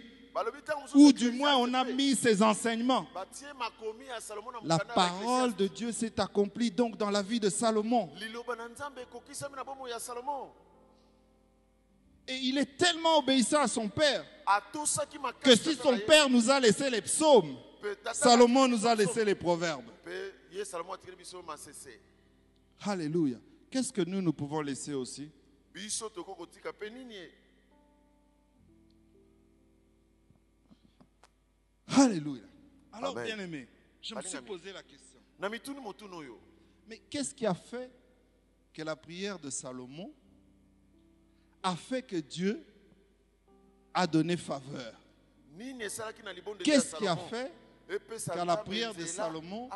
Ou 0.93 1.11
du 1.11 1.31
moins, 1.31 1.55
on 1.55 1.73
a 1.73 1.83
mis 1.85 2.15
ses 2.15 2.43
enseignements. 2.43 3.07
La 4.63 4.77
parole 4.77 5.55
de 5.55 5.65
Dieu 5.65 5.91
s'est 5.91 6.19
accomplie 6.19 6.69
donc 6.69 6.97
dans 6.97 7.09
la 7.09 7.23
vie 7.23 7.39
de 7.39 7.49
Salomon. 7.49 8.11
Et 12.27 12.35
il 12.35 12.57
est 12.57 12.77
tellement 12.77 13.19
obéissant 13.19 13.61
à 13.61 13.67
son 13.67 13.87
père 13.87 14.25
que 15.41 15.55
si 15.55 15.75
son 15.75 15.97
père 15.99 16.29
nous 16.29 16.49
a 16.49 16.59
laissé 16.59 16.89
les 16.89 17.01
psaumes, 17.01 17.57
Salomon 18.13 18.67
nous 18.67 18.85
a 18.85 18.95
laissé 18.95 19.23
les 19.23 19.35
proverbes. 19.35 19.89
Alléluia. 22.81 23.37
Qu'est-ce 23.69 23.91
que 23.93 24.01
nous, 24.01 24.21
nous 24.21 24.33
pouvons 24.33 24.61
laisser 24.61 24.93
aussi? 24.93 25.29
Alléluia. 31.87 32.43
Alors, 32.91 33.11
Amen. 33.11 33.25
bien 33.25 33.39
aimé, 33.39 33.67
je 34.01 34.15
me 34.15 34.21
suis 34.21 34.41
posé 34.41 34.73
la 34.73 34.83
question. 34.83 35.19
Mais 36.87 36.97
qu'est-ce 37.09 37.33
qui 37.33 37.45
a 37.45 37.53
fait 37.53 37.91
que 38.73 38.81
la 38.81 38.95
prière 38.95 39.39
de 39.39 39.49
Salomon 39.49 40.13
a 41.67 41.75
fait 41.75 42.01
que 42.01 42.15
Dieu 42.15 42.65
a 43.93 44.07
donné 44.07 44.37
faveur. 44.37 44.93
Qu'est-ce 46.63 46.95
qui 46.95 47.07
a 47.07 47.17
fait 47.17 47.51
qu'à 48.25 48.45
la 48.45 48.57
prière 48.57 48.93
de 48.93 49.05
Salomon, 49.05 49.69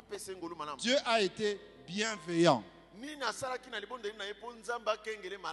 Dieu 0.77 0.95
a 1.05 1.21
été 1.21 1.59
bienveillant. 1.85 2.63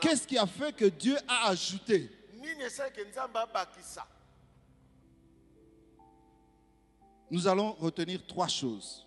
Qu'est-ce 0.00 0.26
qui 0.26 0.38
a 0.38 0.46
fait 0.46 0.74
que 0.74 0.84
Dieu 0.84 1.16
a 1.26 1.48
ajouté? 1.48 2.10
Nous 7.30 7.46
allons 7.46 7.72
retenir 7.72 8.24
trois 8.26 8.48
choses. 8.48 9.06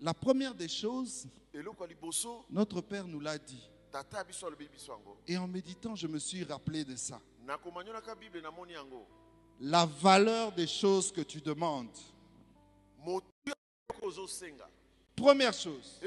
La 0.00 0.14
première 0.14 0.54
des 0.54 0.68
choses, 0.68 1.26
notre 2.50 2.80
Père 2.82 3.06
nous 3.08 3.20
l'a 3.20 3.36
dit. 3.36 3.68
Et 5.26 5.36
en 5.36 5.46
méditant, 5.46 5.94
je 5.94 6.06
me 6.06 6.18
suis 6.18 6.44
rappelé 6.44 6.84
de 6.84 6.96
ça. 6.96 7.20
La 9.60 9.86
valeur 9.86 10.52
des 10.52 10.66
choses 10.66 11.10
que 11.10 11.22
tu 11.22 11.40
demandes. 11.40 11.96
Première 15.16 15.52
chose, 15.52 16.00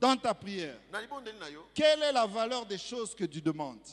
dans 0.00 0.16
ta 0.16 0.32
prière, 0.32 0.78
quelle 1.74 2.02
est 2.02 2.12
la 2.12 2.26
valeur 2.26 2.64
des 2.64 2.78
choses 2.78 3.14
que 3.14 3.24
tu 3.24 3.40
demandes? 3.42 3.84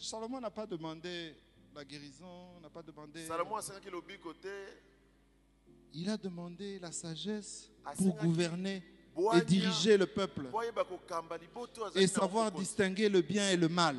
Salomon 0.00 0.40
n'a 0.40 0.50
pas 0.50 0.66
demandé 0.66 1.34
la 1.74 1.84
guérison, 1.84 2.58
n'a 2.60 2.68
pas 2.68 2.82
demandé. 2.82 3.26
Il 5.94 6.10
a 6.10 6.16
demandé 6.16 6.78
la 6.80 6.92
sagesse 6.92 7.70
pour 7.96 8.14
gouverner 8.16 8.82
et 9.34 9.40
diriger 9.44 9.96
le 9.96 10.06
peuple 10.06 10.46
et 11.94 12.06
savoir 12.06 12.52
distinguer 12.52 13.08
le 13.08 13.20
bien 13.20 13.50
et 13.50 13.56
le 13.56 13.68
mal. 13.68 13.96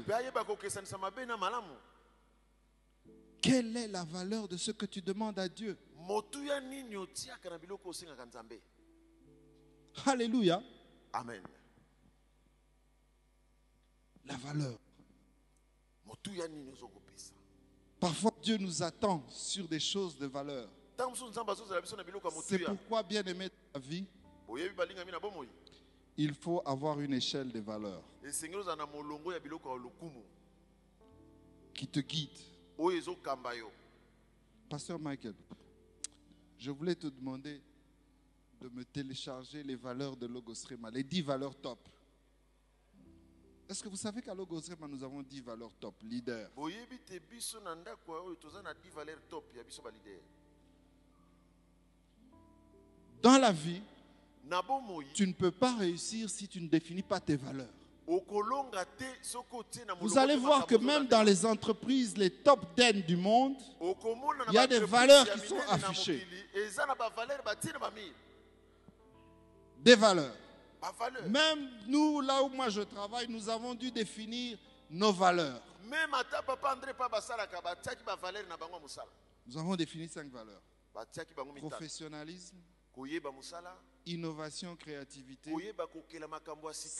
Quelle 3.41 3.77
est 3.77 3.87
la 3.87 4.03
valeur 4.03 4.47
de 4.47 4.57
ce 4.57 4.71
que 4.71 4.85
tu 4.85 5.01
demandes 5.01 5.39
à 5.39 5.47
Dieu? 5.47 5.77
Alléluia. 10.05 10.61
amen 11.13 11.43
La 14.25 14.35
valeur. 14.37 14.77
Parfois, 17.99 18.31
Dieu 18.41 18.57
nous 18.57 18.81
attend 18.81 19.23
sur 19.29 19.67
des 19.67 19.79
choses 19.79 20.17
de 20.17 20.25
valeur. 20.27 20.69
C'est 22.43 22.59
pourquoi, 22.59 23.03
bien 23.03 23.23
aimé 23.23 23.49
la 23.73 23.79
vie, 23.79 24.05
il 26.17 26.33
faut 26.33 26.61
avoir 26.65 26.99
une 26.99 27.13
échelle 27.13 27.51
de 27.51 27.59
valeur 27.59 28.03
esengeli 28.23 28.57
ozala 28.59 28.75
na 28.75 28.85
molongo 28.85 29.33
ya 29.33 29.39
biloko 29.39 29.69
ya 29.69 29.77
lokumu. 29.77 30.23
qui 31.79 31.87
te 31.87 32.01
guide. 32.01 32.37
Pasteur 34.69 34.99
Michael, 34.99 35.33
je 36.57 36.71
voulais 36.71 36.95
te 36.95 37.07
demander 37.07 37.61
de 38.61 38.69
me 38.69 38.83
télécharger 38.83 39.63
les 39.63 39.75
valeurs 39.75 40.15
de 40.15 40.27
Logos 40.27 40.65
Rema, 40.69 40.89
les 40.91 41.03
10 41.03 41.21
valeurs 41.21 41.55
top. 41.55 41.79
Est-ce 43.69 43.83
que 43.83 43.89
vous 43.89 43.95
savez 43.95 44.21
qu'à 44.21 44.33
Logos 44.33 44.61
Rema, 44.69 44.87
nous 44.87 45.03
avons 45.03 45.21
10 45.21 45.41
valeurs 45.41 45.73
top, 45.79 45.95
leader. 46.03 46.49
Dans 53.21 53.37
la 53.37 53.51
vie, 53.51 53.81
tu 55.13 55.27
ne 55.27 55.33
peux 55.33 55.51
pas 55.51 55.75
réussir 55.75 56.29
si 56.29 56.47
tu 56.47 56.59
ne 56.61 56.67
définis 56.67 57.03
pas 57.03 57.19
tes 57.19 57.35
valeurs. 57.35 57.67
Vous 60.01 60.17
allez 60.17 60.35
voir 60.37 60.65
que 60.65 60.75
même 60.75 61.05
dans 61.07 61.21
les 61.21 61.45
entreprises, 61.45 62.17
les 62.17 62.31
top 62.31 62.65
10 62.75 63.03
du 63.05 63.15
monde, 63.15 63.55
il 64.47 64.53
y 64.53 64.57
a 64.57 64.65
des 64.65 64.79
valeurs 64.79 65.25
qui 65.31 65.47
sont 65.47 65.59
affichées. 65.69 66.25
des 69.83 69.95
valeurs. 69.95 70.35
Même 71.29 71.69
nous, 71.87 72.21
là 72.21 72.41
où 72.43 72.49
moi 72.49 72.69
je 72.69 72.81
travaille, 72.81 73.27
nous 73.29 73.47
avons 73.49 73.75
dû 73.75 73.91
définir 73.91 74.57
nos 74.89 75.11
valeurs. 75.13 75.61
Nous 79.45 79.57
avons 79.57 79.75
défini 79.75 80.07
cinq 80.09 80.31
valeurs. 80.31 80.61
Professionnalisme, 81.69 82.57
innovation, 84.09 84.75
créativité, 84.75 85.51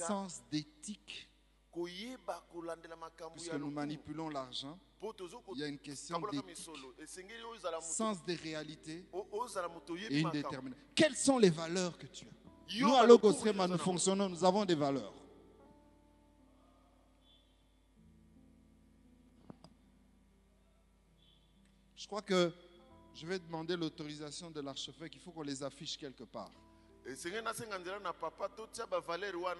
sens 0.08 0.41
d'éthique, 0.52 1.30
puisque 3.34 3.54
nous 3.54 3.72
manipulons 3.72 4.30
l'argent. 4.30 4.78
Il 5.54 5.60
y 5.60 5.63
a 5.63 5.67
une 5.67 5.80
question 5.80 6.19
d'éthique, 6.19 6.58
sens 7.82 8.24
des 8.26 8.36
réalités 8.36 9.06
et 10.10 10.19
une 10.19 10.30
détermination. 10.32 10.86
Quelles 10.95 11.15
sont 11.15 11.38
les 11.38 11.50
valeurs 11.50 11.98
que 11.98 12.08
tu 12.08 12.26
as 12.26 12.80
Nous, 12.80 12.88
à 12.93 13.02
balokumu 13.02 13.08
Logos 13.08 13.43
Rema, 13.43 13.63
eza 13.65 13.74
nous 13.74 13.78
fonctionnons, 13.80 14.30
nous 14.30 14.43
avons 14.43 14.65
des 14.65 14.76
valeurs. 14.76 15.13
Je 21.95 22.08
crois 22.08 22.22
que 22.22 22.52
je 23.13 23.26
vais 23.28 23.38
demander 23.39 23.76
l'autorisation 23.76 24.50
de 24.50 24.62
l'archevêque. 24.62 25.13
Il 25.15 25.22
faut 25.22 25.32
qu'on 25.32 25.41
les 25.43 25.62
affiche 25.62 25.98
quelque 25.98 26.24
part. 26.24 26.52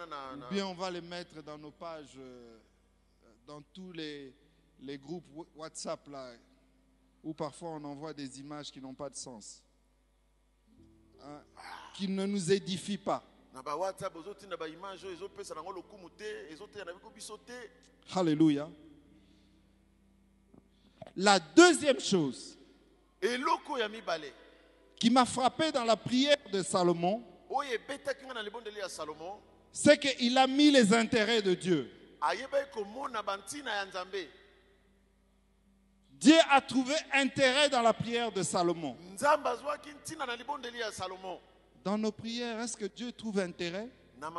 Na, 0.06 0.48
Ou 0.48 0.54
bien 0.54 0.68
on 0.68 0.74
va 0.74 0.92
les 0.92 1.02
mettre 1.02 1.42
dans 1.42 1.58
nos 1.58 1.72
pages, 1.72 2.16
euh, 2.18 2.58
dans 3.46 3.62
tous 3.74 3.92
les, 3.92 4.34
les 4.82 4.98
groupes 4.98 5.26
WhatsApp, 5.56 6.08
là, 6.08 6.34
où 7.24 7.34
parfois 7.34 7.70
on 7.72 7.84
envoie 7.84 8.14
des 8.14 8.40
images 8.40 8.72
qui 8.72 8.82
n'ont 8.82 8.94
pas 8.94 9.10
de 9.10 9.16
sens, 9.16 9.64
Hein, 11.22 11.42
qui 11.96 12.08
ne 12.08 12.26
nous 12.26 12.52
édifient 12.52 12.98
pas. 12.98 13.24
Alléluia. 18.16 18.70
La 21.16 21.40
deuxième 21.40 22.00
chose 22.00 22.58
qui 24.98 25.10
m'a 25.10 25.26
frappé 25.26 25.72
dans 25.72 25.84
la 25.84 25.98
prière 25.98 26.38
de 26.54 26.62
Salomon, 26.64 27.22
c'est 29.72 29.98
qu'il 30.00 30.38
a 30.38 30.48
mis 30.48 30.72
les 30.72 30.94
intérêts 30.94 31.42
de 31.42 31.54
Dieu. 31.54 31.90
Dieu 36.20 36.36
a 36.52 36.60
trouvé 36.62 36.96
intérêt 37.14 37.70
dans 37.70 37.82
la 37.82 37.94
prière 37.94 38.32
de 38.32 38.44
Salomon. 38.44 38.98
Dans 41.84 41.98
nos 41.98 42.12
prières, 42.12 42.60
est-ce 42.60 42.76
que 42.76 42.86
Dieu 42.86 43.12
trouve 43.12 43.40
intérêt? 43.40 43.90
Na 44.18 44.30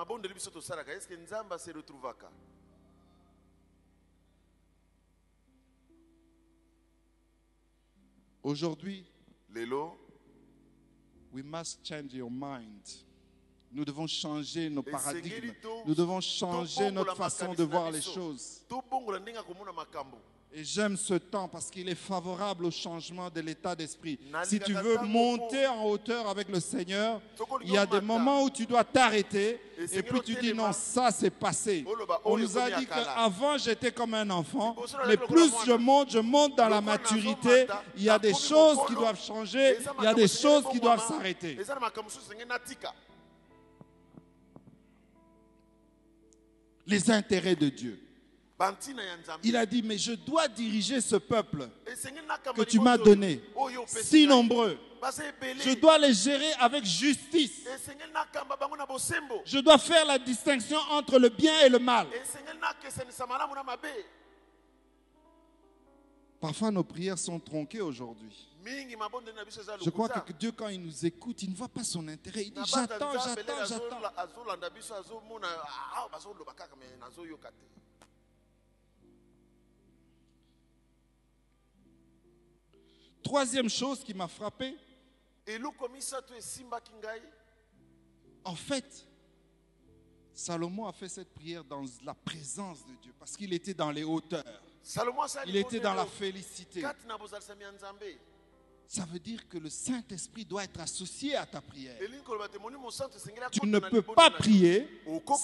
we 11.32 11.42
must 11.42 11.82
change 11.84 12.14
your 12.14 12.30
mind. 12.30 12.82
Nous 13.72 13.84
devons 13.84 14.06
changer 14.08 14.68
nos 14.68 14.82
paradigmes. 14.82 15.54
Nous 15.86 15.94
devons 15.94 16.20
changer 16.20 16.90
notre 16.90 17.14
façon 17.14 17.54
de 17.54 17.62
voir 17.64 17.90
les 17.90 18.02
choses. 18.02 18.62
Et 20.52 20.64
j'aime 20.64 20.96
ce 20.96 21.14
temps 21.14 21.46
parce 21.46 21.70
qu'il 21.70 21.88
est 21.88 21.94
favorable 21.94 22.64
au 22.64 22.72
changement 22.72 23.30
de 23.30 23.40
l'état 23.40 23.76
d'esprit. 23.76 24.18
Si 24.42 24.58
tu 24.58 24.72
veux 24.74 24.98
monter 24.98 25.64
en 25.68 25.84
hauteur 25.84 26.28
avec 26.28 26.48
le 26.48 26.58
Seigneur, 26.58 27.20
il 27.62 27.72
y 27.72 27.78
a 27.78 27.86
des 27.86 28.00
moments 28.00 28.42
où 28.42 28.50
tu 28.50 28.66
dois 28.66 28.82
t'arrêter 28.82 29.60
Et 29.92 30.02
puis 30.02 30.20
tu 30.22 30.34
dis 30.34 30.52
non, 30.52 30.72
ça 30.72 31.12
c'est 31.12 31.30
passé. 31.30 31.84
Oloba, 31.86 32.20
On 32.24 32.32
oyo 32.32 32.48
nous 32.48 32.58
a 32.58 32.68
dit 32.68 32.86
qu'avant 32.86 33.58
j'étais 33.58 33.92
comme 33.92 34.12
un 34.12 34.28
enfant, 34.30 34.74
mais 35.06 35.16
plus 35.16 35.52
je 35.64 35.72
monte, 35.72 36.10
je 36.10 36.18
monte 36.18 36.56
dans 36.56 36.68
la 36.68 36.80
maturité. 36.80 37.66
Il 37.96 38.02
y 38.02 38.10
a 38.10 38.18
des 38.18 38.34
choses 38.34 38.78
qui 38.88 38.94
doivent 38.94 39.22
changer, 39.22 39.76
il 40.00 40.04
y 40.04 40.08
a 40.08 40.14
des 40.14 40.28
choses 40.28 40.64
qui 40.72 40.80
doivent 40.80 41.06
s'arrêter. 41.06 41.58
Les 46.88 47.08
intérêts 47.08 47.54
de 47.54 47.68
Dieu. 47.68 48.09
Il 49.42 49.56
a 49.56 49.64
dit, 49.64 49.82
mais 49.82 49.96
je 49.96 50.12
dois 50.12 50.46
diriger 50.48 51.00
ce 51.00 51.16
peuple 51.16 51.68
que 52.54 52.62
tu 52.64 52.78
m'as 52.78 52.98
donné, 52.98 53.42
si 53.86 54.26
nombreux. 54.26 54.78
Je 55.02 55.74
dois 55.80 55.96
les 55.98 56.12
gérer 56.12 56.52
avec 56.58 56.84
justice. 56.84 57.66
Je 59.44 59.58
dois 59.60 59.78
faire 59.78 60.04
la 60.04 60.18
distinction 60.18 60.78
entre 60.90 61.18
le 61.18 61.30
bien 61.30 61.60
et 61.60 61.68
le 61.70 61.78
mal. 61.78 62.06
Parfois, 66.38 66.70
nos 66.70 66.84
prières 66.84 67.18
sont 67.18 67.38
tronquées 67.38 67.80
aujourd'hui. 67.80 68.46
Je 69.82 69.90
crois 69.90 70.08
que 70.08 70.32
Dieu, 70.32 70.52
quand 70.52 70.68
il 70.68 70.82
nous 70.82 71.06
écoute, 71.06 71.42
il 71.42 71.50
ne 71.50 71.54
voit 71.54 71.68
pas 71.68 71.84
son 71.84 72.06
intérêt. 72.08 72.44
Il 72.44 72.52
dit 72.52 72.60
J'attends, 72.66 73.12
j'attends, 73.12 73.64
j'attends. 73.66 74.00
Troisième 83.22 83.68
chose 83.68 84.02
qui 84.02 84.14
m'a 84.14 84.28
frappé, 84.28 84.76
ngai 85.46 87.22
en 88.44 88.54
fait, 88.54 89.06
Salomon 90.32 90.86
a 90.86 90.92
fait 90.92 91.08
cette 91.08 91.32
prière 91.34 91.64
dans 91.64 91.84
la 92.04 92.14
présence 92.14 92.86
de 92.86 92.94
Dieu 93.02 93.12
parce 93.18 93.36
qu'il 93.36 93.52
était 93.52 93.74
dans 93.74 93.90
les 93.90 94.04
hauteurs. 94.04 94.44
Il 95.46 95.56
était 95.56 95.80
dans 95.80 95.94
la 95.94 96.06
félicité. 96.06 96.82
Ça 98.92 99.04
veut 99.04 99.20
dire 99.20 99.48
que 99.48 99.56
le 99.56 99.70
Saint-Esprit 99.70 100.44
doit 100.44 100.64
être 100.64 100.80
associé 100.80 101.36
à 101.36 101.46
ta 101.46 101.60
prière. 101.60 101.94
Tu 103.52 103.64
ne 103.64 103.78
peux 103.78 104.02
pas 104.02 104.30
prier 104.30 104.88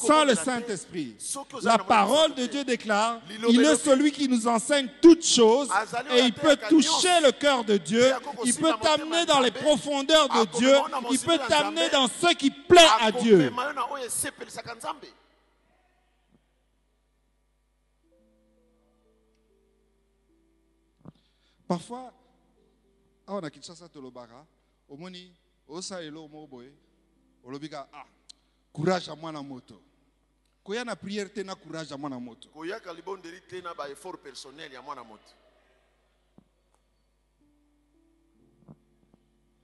sans 0.03 0.25
le. 0.25 0.35
Saint-Esprit. 0.35 1.15
La 1.63 1.79
parole 1.79 2.35
de. 2.35 2.47
Dieu 2.47 2.65
déclare, 2.65 3.21
il 3.49 3.65
est 3.65 3.77
celui 3.77 4.11
qui 4.11 4.27
nous 4.27 4.49
enseigne 4.49 4.89
toutes 5.01 5.25
choses 5.25 5.69
et 6.11 6.23
il 6.23 6.33
peut 6.33 6.57
toucher 6.69 7.21
le 7.23 7.31
cœur 7.31 7.63
de 7.63 7.77
Dieu, 7.77 8.13
il 8.45 8.53
peut 8.53 8.75
t'amener 8.83 9.25
dans 9.27 9.39
les 9.39 9.53
profondeurs 9.53 10.29
de 10.29 10.59
Dieu, 10.59 10.75
il 11.13 11.19
peut 11.21 11.39
t'amener 11.49 11.89
dans 11.91 12.09
ce 12.09 12.35
qui 12.35 12.51
plaît 12.51 12.83
à 13.01 13.13
Dieu. 13.13 13.53
Parfois, 21.69 22.13
awa 23.27 23.41
na 23.41 23.51
kinshasa 23.51 23.89
tolobaka 23.89 24.47
omoni 24.89 25.33
osalela 25.69 26.21
omoko 26.21 26.47
boye 26.47 26.73
olobika 27.45 27.89
ah 27.93 28.07
courage 28.73 29.11
ya 29.11 29.17
mwana 29.17 29.43
moto. 29.43 29.81
Koya 30.65 30.85
na 30.85 30.97
priere 30.97 31.29
te 31.29 31.43
na 31.43 31.55
courage 31.55 31.91
ya 31.91 31.97
mwana 31.97 32.21
moto. 32.21 32.49
Koyaka 32.49 32.93
libondeli 32.93 33.41
te 33.41 33.61
na 33.61 33.75
baeffort 33.75 34.23
personnel 34.23 34.73
ya 34.73 34.83
mwana 34.83 35.05
moto. 35.05 35.33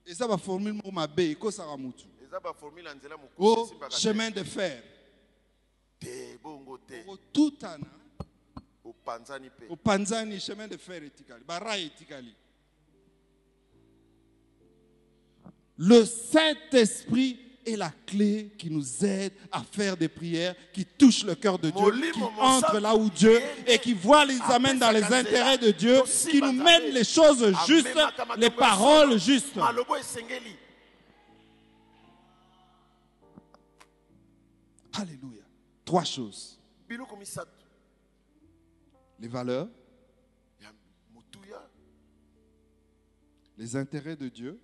Eza 0.07 0.29
baformule 0.29 0.73
moko 0.73 0.91
mabe 0.91 1.31
ekosaka 1.31 1.77
motu 1.77 2.07
eza 2.25 2.41
baformule 2.41 2.89
ya 2.89 2.95
nzela 2.95 3.17
mokusi 3.17 3.75
o 3.79 3.89
chemin 3.89 4.33
de 4.33 4.45
fer. 4.45 4.83
Te 5.99 6.39
bongo 6.43 6.79
te. 6.79 7.05
Okotutana 7.07 7.87
opanzani 8.85 9.49
mpe 9.49 9.67
opanzani 9.71 10.41
chemin 10.41 10.69
de 10.69 10.79
fer 10.79 11.05
etikali. 11.05 11.45
Barai 11.45 11.87
etikali 11.87 12.35
le 15.77 16.05
saint-esprit 16.05 17.39
est 17.65 17.77
la 17.77 17.91
clé 18.07 18.51
qui 18.59 18.71
nous 18.71 19.05
aide 19.05 19.33
à 19.51 19.63
faire 19.63 19.97
des 19.97 20.09
prières 20.09 20.55
qui 20.73 20.85
touchent 20.85 21.25
le 21.25 21.35
cœur 21.35 21.59
de 21.59 21.71
Dieu, 21.71 22.13
qui 22.13 22.23
entrent 22.39 22.81
là 22.81 22.95
où 22.97 23.09
Dieu 23.09 23.41
et 23.67 23.79
qui 23.79 23.95
voient 23.95 24.25
les 24.25 24.41
amène 24.43 24.79
dans 24.79 24.91
les 24.91 25.05
intérêts 25.05 25.59
de 25.59 25.71
Dieu, 25.71 26.03
qui 26.29 26.41
nous 26.41 26.53
mènent 26.53 26.93
les 26.93 27.05
choses 27.05 27.55
justes, 27.67 27.97
les 28.37 28.51
paroles 28.51 29.19
justes. 29.19 29.59
Alléluia. 34.95 35.43
Trois 35.85 36.05
choses. 36.05 36.59
Les 39.19 39.29
valeurs, 39.29 39.69
les 43.57 43.77
intérêts 43.77 44.17
de 44.17 44.29
Dieu, 44.29 44.59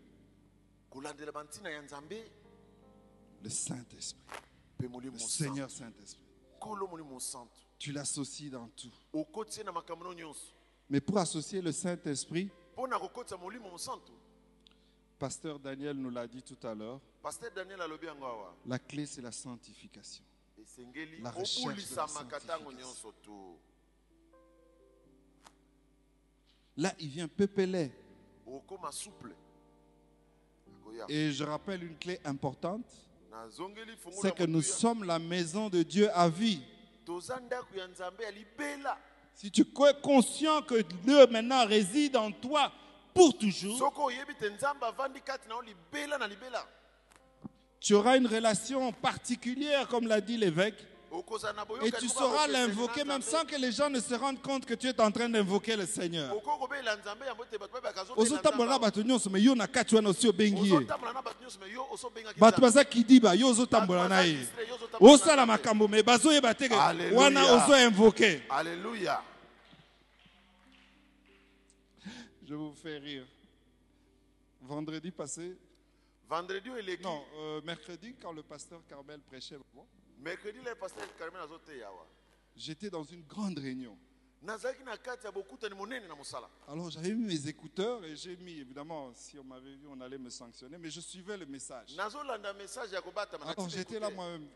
le 3.43 3.51
Saint-Esprit, 3.51 4.21
le 4.81 5.19
Seigneur 5.19 5.71
Saint-Esprit. 5.71 6.25
Tu 7.79 7.93
l'associes 7.93 8.51
dans 8.51 8.69
tout. 8.69 8.93
Mais 10.91 11.01
pour 11.01 11.19
associer 11.19 11.61
le 11.61 11.71
Saint-Esprit, 11.73 12.51
Pasteur 15.19 15.59
Daniel 15.59 15.97
nous 15.97 16.11
l'a 16.11 16.27
dit 16.27 16.43
tout 16.43 16.59
à 16.67 16.75
l'heure, 16.75 17.01
la 18.67 18.79
clé 18.79 19.05
c'est 19.07 19.21
la 19.21 19.33
sanctification. 19.33 20.25
La 21.21 21.31
recherche 21.31 21.91
de 21.91 21.97
la 21.97 22.07
sanctification. 22.07 23.59
Là, 26.77 26.95
il 27.01 27.09
vient 27.09 27.27
pepeler. 27.27 27.91
Et 31.09 31.33
je 31.33 31.45
rappelle 31.45 31.85
une 31.85 31.97
clé 31.97 32.21
importante, 32.25 32.85
c'est 34.21 34.35
que 34.35 34.45
nous 34.45 34.63
sommes 34.63 35.05
la 35.05 35.19
maison 35.19 35.69
de 35.69 35.83
Dieu 35.83 36.11
à 36.13 36.29
vie. 36.29 36.61
Si 39.35 39.51
tu 39.51 39.63
es 39.63 40.01
conscient 40.03 40.63
que 40.63 40.83
Dieu 40.83 41.27
maintenant 41.29 41.65
réside 41.67 42.17
en 42.17 42.33
toi 42.33 42.73
pour 43.15 43.39
toujours, 43.39 43.95
tu 47.81 47.95
auras 47.95 48.17
une 48.17 48.27
relation 48.27 48.93
particulière, 48.93 49.87
comme 49.89 50.07
l'a 50.09 50.21
dit 50.21 50.37
l'évêque, 50.37 50.85
et 51.83 51.93
tu 51.93 52.09
sauras 52.09 52.47
l'invoquer 52.47 53.05
même 53.05 53.23
sans 53.23 53.45
que 53.45 53.57
les 53.57 53.73
gens 53.73 53.89
ne 53.89 54.01
se 54.01 54.15
rendent 54.15 54.41
compte 54.43 54.67
que 54.67 54.75
tu 54.75 54.89
es 54.89 55.01
en 55.01 55.11
train 55.11 55.29
d'invoquer 55.29 55.77
le 55.77 55.87
Seigneur. 55.87 56.35
ozotambola 58.17 58.73
na 58.73 58.79
bato 58.79 59.03
nyonso 59.03 59.31
me 59.31 59.41
yo 59.41 59.55
na 59.55 59.67
kati 59.67 59.95
wana 59.95 60.11
osi 60.11 60.29
obengi 60.29 60.71
ye. 60.71 60.87
Bato 62.37 62.61
baza 62.61 62.85
kidiba 62.85 63.35
yo 63.35 63.49
ozotambola 63.49 64.09
na 64.09 64.23
ye. 64.23 64.39
osala 65.01 65.47
makambo 65.47 65.89
me 65.89 66.03
bazoyeba 66.03 66.55
te 66.55 66.69
wana 67.15 67.45
ozoinvoke 67.45 68.43
je 72.49 72.55
vous 72.55 72.73
fais 72.83 72.97
rire. 72.97 73.27
Vendredi 74.63 75.11
passé 75.11 75.57
vendredi 76.29 76.71
eleki 76.71 77.03
non 77.03 77.23
euh, 77.37 77.61
mercredi 77.65 78.15
quand 78.21 78.33
le 78.33 78.43
pasteur 78.43 78.81
Carmel 78.89 79.21
prêchait 79.21 79.59
bon, 79.75 79.85
awa 81.85 82.07
j'étais 82.57 82.91
dans 82.91 83.05
une 83.05 83.23
grande 83.23 83.59
réunion. 83.59 83.97
Alors 86.69 86.91
j'avais 86.91 87.13
mis 87.15 87.27
mes 87.27 87.49
écouteurs 87.49 88.05
et 88.05 88.15
j'ai 88.15 88.37
mis 88.37 88.61
évidemment 88.61 89.13
si 89.15 89.39
on 89.39 89.45
m'avait 89.45 89.75
vu 89.75 89.87
on 89.89 90.01
allait 90.01 90.19
me 90.19 90.31
sanctionner 90.31 90.79
mais 90.79 90.91
je 90.91 91.01
suivais 91.01 91.37
le 91.37 91.47
message. 91.47 91.97
Alors 91.99 93.69
j'étais 93.69 93.99
là 93.99 94.11
moi-même 94.11 94.47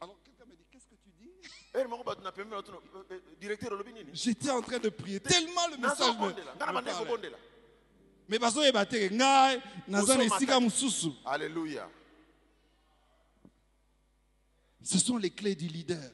alors 0.00 0.16
quelqu'un 0.22 0.44
me 0.44 0.54
dit 0.54 0.64
qu'est-ce 0.70 0.86
que 0.86 0.94
tu 0.94 1.10
dis? 1.18 1.30
Batuno 2.04 2.62
directeur 3.40 3.72
olobi 3.72 3.92
nini 3.92 4.10
j'étais 4.12 4.50
en 4.50 4.62
train 4.62 4.78
de 4.78 4.88
prier. 4.90 5.18
Tellement 5.20 5.66
le 5.70 5.76
message 5.76 6.16
me, 6.18 6.28
me 6.28 6.58
parlait. 6.58 6.92
kobondela 6.92 7.38
me 8.28 8.38
bazoyeba 8.38 8.86
te 8.86 9.08
ke 9.08 9.14
ngai 9.14 9.60
naza 9.88 10.16
na 10.16 10.24
Osomaka. 10.24 10.36
esika 10.36 10.60
mosusu 10.60 11.12
alléluia 11.24 11.88
ce 14.86 14.98
sont 14.98 15.16
les 15.16 15.30
clés 15.30 15.56
du 15.56 15.66
leader. 15.66 16.10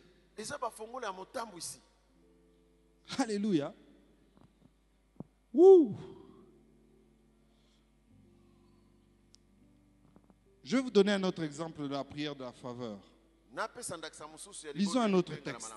Alléluia. 3.19 3.75
Wouh. 5.53 5.95
je 10.65 10.77
vais 10.77 10.83
vous 10.83 10.91
donner 10.91 11.13
un 11.13 11.23
autre 11.25 11.43
exemple 11.43 11.83
de 11.83 11.89
la 11.89 12.03
prière 12.03 12.35
de 12.35 12.45
la 12.45 12.53
faveur. 12.53 12.99
Lisons 14.75 15.01
un 15.03 15.13
autre 15.13 15.35
texte. 15.37 15.75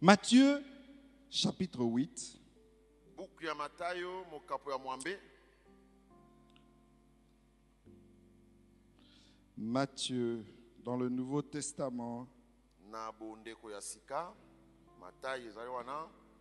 Matthieu 0.00 0.62
chapitre 1.28 1.80
8 1.80 2.40
Matthieu 9.60 10.42
dans 10.82 10.96
le 10.96 11.10
Nouveau 11.10 11.42
Testament 11.42 12.26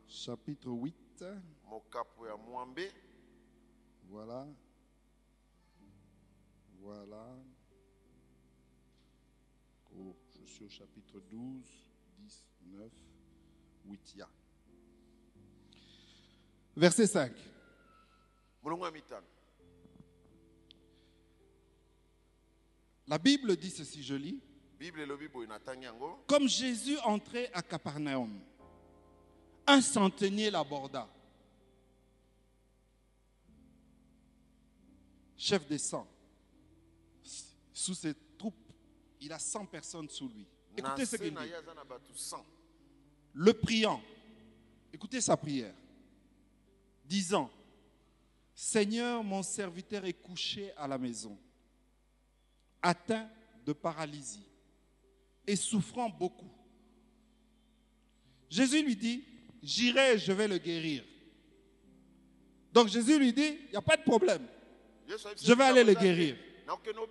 chapitre 0.07 0.69
8 0.69 1.25
mokapo 1.65 2.25
ya 2.27 2.37
mwambe. 2.37 2.89
Voilà. 4.09 4.47
Voilà. 6.81 7.27
Oh, 9.97 10.15
je 10.39 10.45
suis 10.45 10.63
au 10.63 10.69
chapitre 10.69 11.19
12 11.19 11.61
10 12.19 12.45
9 12.71 12.91
8 13.85 14.15
ya. 14.15 14.29
Verset 16.77 17.07
5 17.07 17.33
La 23.09 23.17
Bible 23.17 23.57
dit 23.57 23.71
ceci, 23.71 24.03
je 24.03 24.13
lis. 24.13 24.39
Comme 26.27 26.47
Jésus 26.47 26.97
entrait 26.99 27.49
à 27.53 27.63
Capernaum, 27.63 28.39
un 29.65 29.81
centenier 29.81 30.51
l'aborda. 30.51 31.09
Chef 35.35 35.67
des 35.67 35.79
cent. 35.79 36.07
Sous 37.73 37.95
ses 37.95 38.13
troupes, 38.37 38.71
il 39.19 39.33
a 39.33 39.39
100 39.39 39.65
personnes 39.65 40.09
sous 40.09 40.29
lui. 40.29 40.45
Écoutez 40.77 41.05
ce 41.05 41.15
qu'il 41.15 41.33
dit. 41.33 41.47
ye 41.47 41.53
aza 41.53 41.73
na 41.73 41.83
bato 41.83 42.13
100 42.13 42.45
Le 43.33 43.53
priant, 43.53 44.01
écoutez 44.93 45.19
sa 45.19 45.35
prière, 45.35 45.73
disant, 47.05 47.49
Seigneur, 48.53 49.23
mon 49.23 49.41
serviteur 49.41 50.05
est 50.05 50.13
couché 50.13 50.71
à 50.75 50.87
la 50.87 50.97
maison, 50.97 51.37
atteint 52.81 53.29
de 53.65 53.73
paralysie 53.73 54.45
et 55.45 55.55
souffrant 55.55 56.09
beaucoup. 56.09 56.49
Jésus 58.49 58.83
lui 58.83 58.95
dit, 58.95 59.23
J'irai, 59.61 60.17
je 60.17 60.31
vais 60.31 60.47
le 60.47 60.57
guérir. 60.57 61.03
Donc 62.71 62.87
Jésus 62.87 63.17
lui 63.17 63.33
dit, 63.33 63.57
il 63.65 63.71
n'y 63.71 63.77
a 63.77 63.81
pas 63.81 63.97
de 63.97 64.03
problème. 64.03 64.45
Je 65.07 65.53
vais 65.53 65.63
aller 65.63 65.83
le 65.83 65.93
guérir. 65.93 66.35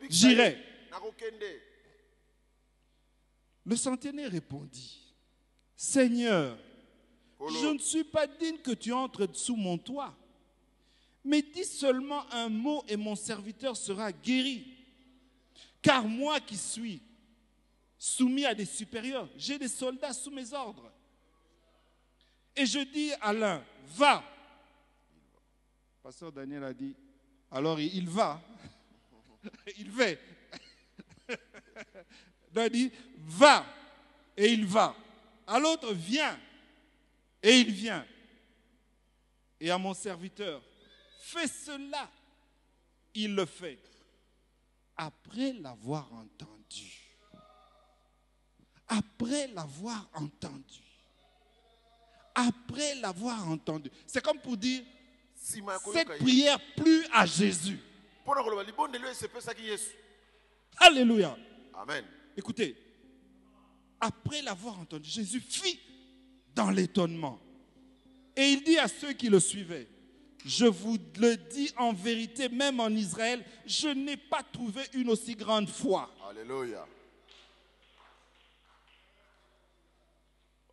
J'irai. 0.09 0.57
Le 3.65 3.77
centenaire 3.77 4.31
répondit, 4.31 5.15
Seigneur, 5.77 6.57
je 7.41 7.67
ne 7.67 7.79
suis 7.79 8.05
pas 8.05 8.27
digne 8.27 8.59
que 8.59 8.71
tu 8.71 8.93
entres 8.93 9.29
sous 9.37 9.57
mon 9.57 9.77
toit, 9.77 10.17
mais 11.25 11.43
dis 11.43 11.65
seulement 11.65 12.25
un 12.33 12.49
mot 12.49 12.83
et 12.89 12.97
mon 12.97 13.15
serviteur 13.15 13.77
sera 13.77 14.11
guéri. 14.11 14.78
Car 15.83 16.07
moi 16.07 16.41
qui 16.41 16.57
suis 16.57 17.03
soumis 17.99 18.45
à 18.45 18.55
des 18.55 18.65
supérieurs, 18.65 19.29
j'ai 19.37 19.59
des 19.59 19.69
soldats 19.69 20.13
sous 20.13 20.31
mes 20.31 20.53
ordres. 20.53 20.93
Et 22.57 22.67
je 22.67 22.81
dis 22.81 23.13
à 23.21 23.33
l'un, 23.33 23.65
va. 23.97 24.25
Pasteur 26.03 26.33
Daniel 26.33 26.65
a 26.65 26.75
dit, 26.75 26.95
alors 27.51 27.79
il 27.81 28.09
va. 28.09 28.41
Il 29.77 29.91
va. 29.91 30.07
Il 32.57 32.71
dit, 32.71 32.93
va. 33.17 33.67
Et 34.37 34.53
il 34.53 34.67
va. 34.67 34.97
À 35.47 35.59
l'autre, 35.59 35.93
viens. 35.93 36.39
Et 37.43 37.61
il 37.61 37.71
vient. 37.71 38.07
Et 39.61 39.71
à 39.71 39.79
mon 39.79 39.95
serviteur, 39.95 40.63
fais 41.21 41.47
cela. 41.47 42.11
Il 43.15 43.35
le 43.35 43.47
fait. 43.47 43.79
Après 44.99 45.53
l'avoir 45.53 46.13
entendu. 46.13 47.15
Après 48.89 49.47
l'avoir 49.49 50.09
entendu. 50.15 50.83
Après 52.35 52.95
l'avoir 52.97 53.49
entendu. 53.49 53.91
C'est 54.07 54.23
comme 54.23 54.41
pour 54.41 54.57
dire, 54.57 54.83
cette 55.35 56.19
prière 56.19 56.59
plus 56.77 57.07
à 57.13 57.25
Jésus. 57.27 57.79
Alléluia. 60.79 61.37
amen 61.75 62.05
Écoutez, 62.37 62.77
après 64.01 64.43
l'avoir 64.43 64.79
entendu, 64.81 65.09
Jésus 65.09 65.41
fit 65.41 65.81
dans 66.55 66.71
l'étonnement. 66.71 67.41
Et 68.37 68.51
il 68.51 68.63
dit 68.63 68.79
à 68.79 68.89
ceux 68.89 69.13
qui 69.13 69.29
le 69.29 69.41
suivaient, 69.41 69.89
je 70.45 70.67
vous 70.67 70.99
le 71.19 71.37
dis 71.37 71.73
en 71.77 71.93
vérité, 71.93 72.49
même 72.49 72.81
en 72.81 72.89
Israël, 72.89 73.45
je 73.67 73.89
n'ai 73.89 74.17
pas 74.17 74.43
trouvé 74.53 74.83
une 74.95 75.11
aussi 75.11 75.35
grande 75.35 75.69
foi. 75.69 76.11
alleluya 76.29 76.87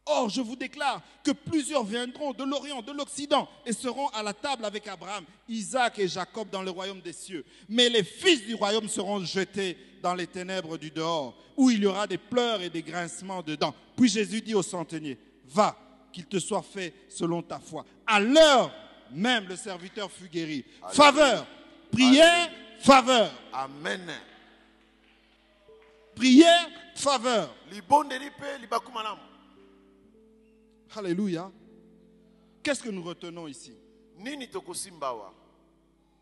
Or, 0.08 0.30
je 0.30 0.40
vous 0.40 0.56
déclare 0.56 1.02
que 1.24 1.32
plusieurs 1.32 1.84
viendront 1.84 2.32
de 2.32 2.44
l'Orient, 2.44 2.84
de 2.84 2.92
l'Occident, 2.92 3.50
et 3.66 3.74
seront 3.74 4.08
à 4.10 4.22
la 4.22 4.34
table 4.34 4.64
avec 4.64 4.88
Abraham, 4.88 5.26
Isaac 5.50 5.98
et 5.98 6.08
Jacob 6.08 6.48
dans 6.52 6.62
le 6.62 6.70
royaume 6.70 7.02
des 7.02 7.14
cieux. 7.14 7.44
Mais 7.68 7.90
les 7.90 8.04
fils 8.04 8.46
du 8.46 8.54
royaume 8.54 8.88
seront 8.88 9.26
jetés 9.26 9.76
dans 10.04 10.14
les 10.14 10.28
ténèbres 10.28 10.78
du 10.78 10.92
dehors, 10.92 11.36
où 11.58 11.72
il 11.72 11.82
y 11.82 11.88
aura 11.88 12.06
des 12.06 12.20
pleurs 12.20 12.62
et 12.62 12.70
des 12.70 12.84
grincements 12.84 13.42
dedans. 13.42 13.74
Puis 13.98 14.10
Jésus 14.10 14.42
dit 14.42 14.54
au 14.54 14.62
centenier, 14.62 15.18
va, 15.46 15.76
qu'il 16.14 16.28
te 16.28 16.38
soit 16.38 16.62
fait 16.62 16.94
selon 17.10 17.42
ta 17.42 17.60
foi. 17.60 17.84
À 18.06 18.20
l'heure 18.20 18.72
même, 19.12 19.48
le 19.48 19.56
serviteur 19.56 20.12
fut 20.12 20.28
guéri. 20.30 20.66
Faveur, 20.92 21.48
prière, 21.92 22.50
faveur, 22.80 23.32
amen. 23.54 24.10
Prière, 26.16 26.70
faveur. 26.96 27.54
Alléluia. 30.96 31.52
Qu'est-ce 32.64 32.82
que 32.82 32.90
nous 32.90 33.04
retenons 33.04 33.48
ici? 33.48 33.76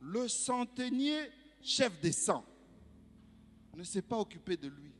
Le 0.01 0.27
centenier, 0.27 1.31
chef 1.61 1.99
des 2.01 2.11
cent, 2.11 2.43
ne 3.75 3.83
s'est 3.83 4.01
pas 4.01 4.17
occupé 4.17 4.57
de 4.57 4.67
lui. 4.67 4.91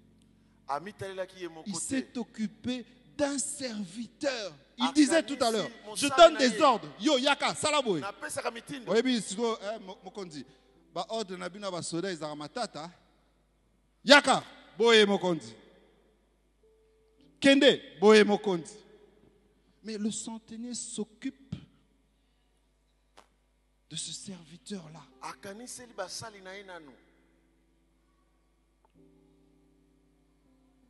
Il 1.66 1.76
s'est 1.76 2.18
occupé 2.18 2.86
d'un 3.18 3.38
serviteur. 3.38 4.54
Il 4.78 4.92
disait 4.94 5.22
tout 5.24 5.38
à 5.40 5.52
l'heure, 5.52 5.70
je 5.96 6.08
donne 6.18 6.36
des 6.38 6.60
ordres. 6.62 6.88
Yo, 7.00 7.18
yaka, 7.20 7.54
salaboy. 7.56 8.02
oyebi 8.88 9.22
siko 9.22 9.58
eh, 9.62 9.80
mo- 9.80 9.98
mokonzi 10.04 10.44
baordre 10.94 11.38
na 11.38 11.48
bino 11.50 11.70
basoda 11.72 12.10
ezalaka 12.12 12.36
matata. 12.36 12.92
Yaka 14.04 14.44
boye 14.78 15.06
mokonzi 15.06 15.54
kende 17.40 17.82
boye 18.00 18.24
mokonzi 18.24 18.74
mais 19.84 19.98
le 19.98 20.10
centenier 20.12 20.74
s'occupe 20.74 21.56
de 23.90 23.96
ce 23.96 24.12
serviteur 24.12 24.84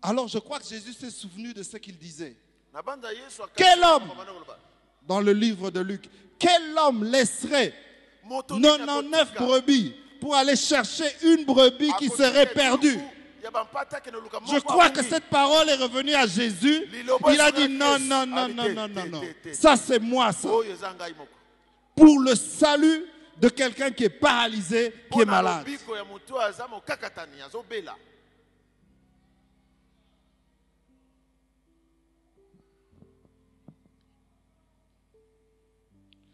alors 0.03 0.27
je 0.27 0.37
crois 0.37 0.59
que 0.59 0.65
Jésus 0.65 0.93
s'est 0.93 1.09
souvenu 1.09 1.53
de 1.53 1.63
ce 1.63 1.77
qu'il 1.77 1.97
disait 1.97 2.35
Quel 3.55 3.83
homme? 3.83 4.11
Dans 5.07 5.19
le 5.19 5.33
livre 5.33 5.71
de 5.71 5.79
Luc 5.79 6.09
quel 6.43 6.77
homme 6.77 7.05
laisserait 7.05 7.73
moto 8.25 8.55
nini 8.55 8.67
99 8.67 9.21
akotika? 9.21 9.45
brebis 9.45 9.95
pour 10.19 10.35
aller 10.35 10.57
chercher 10.57 11.05
une 11.23 11.45
brebis 11.45 11.93
qui 11.97 12.09
serait 12.09 12.47
perdue? 12.47 12.99
Je 13.41 14.59
crois 14.59 14.89
que 14.89 15.03
cette 15.03 15.25
parole 15.25 15.69
est 15.69 15.75
revenue 15.75 16.13
à 16.13 16.25
Jésus. 16.25 16.85
Il 17.29 17.41
a 17.41 17.51
dit 17.51 17.67
non, 17.69 17.99
non, 17.99 18.25
non, 18.25 18.47
non, 18.47 18.69
non, 18.69 18.87
non, 18.87 19.05
non. 19.05 19.21
Ça, 19.53 19.75
c'est 19.75 19.99
moi, 19.99 20.31
ça. 20.31 20.47
moko 20.47 20.63
Pour 21.95 22.19
le 22.19 22.35
salut 22.35 23.05
de 23.37 23.49
quelqu'un 23.49 23.91
qui 23.91 24.05
est 24.05 24.09
paralysé, 24.09 24.93
qui 25.11 25.21
est 25.21 25.25
malade. 25.25 25.65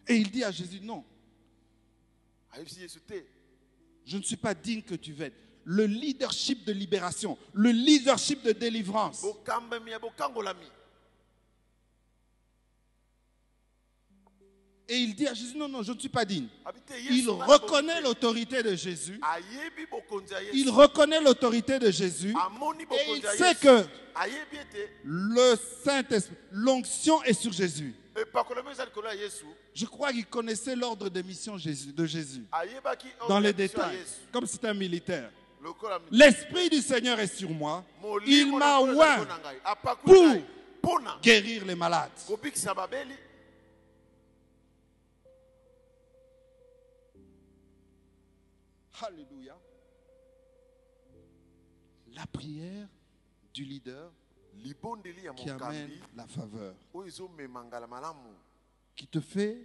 Et 0.10 0.16
il 0.16 0.32
dit 0.32 0.43
à 0.43 0.49
Jésus, 0.49 0.80
non, 0.82 1.05
je 4.05 4.18
ne 4.18 4.24
suis 4.24 4.38
pas 4.38 4.55
digne 4.55 4.82
que 4.82 4.95
tu 4.95 5.14
viennes. 5.14 5.32
Le 5.64 5.86
leadership 5.86 6.66
de 6.66 6.74
libération, 6.74 7.38
le 7.53 7.70
leadership 7.70 8.41
de 8.41 8.51
délivrance. 8.51 9.24
Et 14.88 14.97
il 14.97 15.14
dit 15.14 15.28
à 15.28 15.36
Jésus, 15.36 15.55
non, 15.55 15.68
non, 15.68 15.84
je 15.84 15.91
ne 15.91 15.99
suis 15.99 16.10
pas 16.10 16.26
digne. 16.26 16.47
te 16.88 16.93
Il 17.12 17.30
reconnaît 17.30 18.01
l'autorité 18.01 18.64
de 18.64 18.76
Jésus. 18.76 19.22
Il 20.51 20.72
reconnaît 20.72 21.22
l'autorité 21.22 21.78
de 21.78 21.91
Jésus. 21.91 22.34
Et 22.34 23.16
il 23.16 23.22
sait 23.38 23.53
que 23.53 23.86
le 25.03 25.55
Saint-Esprit, 25.84 26.36
l'onction 26.49 27.22
est 27.22 27.34
sur 27.34 27.53
Jésus. 27.53 27.93
Je 29.74 29.86
crois 29.86 30.12
qu'il 30.12 30.26
connaissait 30.26 30.76
l'ordre 30.76 31.10
de 31.10 31.22
mission 31.22 31.57
Jésus- 31.57 31.93
de 31.93 32.05
Jésus. 32.05 32.43
dans 33.28 33.39
les 33.39 33.53
détails, 33.53 33.99
comme 34.32 34.45
c'est 34.45 34.66
un 34.66 34.74
militaire. 34.74 35.32
L'Esprit 36.12 36.70
du 36.70 36.82
Seigneur 36.82 37.20
est 37.20 37.28
sur 37.28 37.49
moi. 37.49 37.84
Il 38.26 38.57
m'a 38.57 38.80
oint 38.80 39.26
pour 40.05 40.99
guérir 41.22 41.66
les 41.66 41.76
malades. 41.76 42.12
Alléluia. 49.01 49.57
La 52.14 52.26
prière 52.26 52.88
du 53.53 53.64
leader 53.64 54.12
qui 55.36 55.49
amène 55.49 55.91
la 56.16 56.28
faveur, 56.28 56.76
qui 58.95 59.07
te 59.07 59.20
fait 59.20 59.57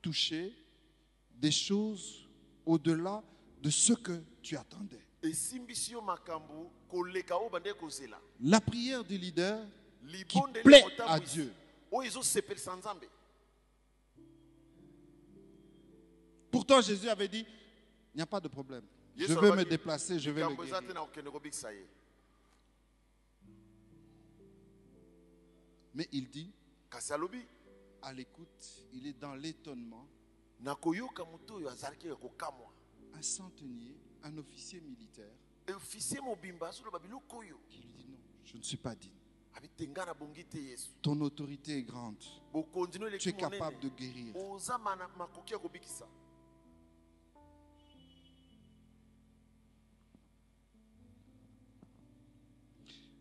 toucher 0.00 0.52
des 1.36 1.50
choses 1.50 2.26
au-delà 2.64 3.22
de 3.60 3.70
ce 3.70 3.92
que 3.94 4.22
tu 4.42 4.56
attendais. 4.56 5.00
La 8.40 8.60
prière 8.60 9.02
du 9.04 9.16
leader 9.18 9.66
qui 10.28 10.38
plaît 10.62 10.84
à 11.06 11.18
Dieu. 11.20 11.52
Pourtant, 16.50 16.80
Jésus 16.80 17.08
avait 17.08 17.28
dit, 17.28 17.44
il 18.14 18.16
n'y 18.16 18.22
a 18.22 18.26
pas 18.26 18.40
de 18.40 18.48
problème. 18.48 18.84
Je 19.16 19.26
vais 19.34 19.50
me 19.56 19.64
déplacer, 19.64 20.18
je 20.18 20.30
vais 20.30 20.42
guérir. 20.66 20.80
Mais 25.94 26.08
il 26.12 26.28
dit, 26.28 26.52
à 28.02 28.12
l'écoute, 28.12 28.86
il 28.92 29.06
est 29.06 29.18
dans 29.18 29.34
l'étonnement. 29.34 30.06
Un 33.14 33.22
centenier, 33.22 33.96
un 34.22 34.36
officier 34.38 34.80
militaire, 34.80 35.32
oyo 37.30 37.60
qui 37.68 37.82
lui 37.82 37.92
dit 37.94 38.08
non, 38.08 38.18
je 38.44 38.56
ne 38.56 38.62
suis 38.62 38.76
pas 38.76 38.94
digne. 38.94 39.12
Ton 41.00 41.20
autorité 41.20 41.78
est 41.78 41.82
grande. 41.84 42.18
Tu 43.18 43.28
es 43.28 43.32
capable 43.32 43.78
de 43.80 43.88
guérir. 43.90 44.34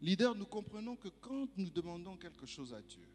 Leader, 0.03 0.35
nous 0.35 0.45
comprenons 0.45 0.97
que 0.97 1.07
quand 1.21 1.47
nous 1.55 1.69
demandons 1.69 2.17
quelque 2.17 2.45
chose 2.45 2.73
à 2.73 2.81
Dieu, 2.81 3.07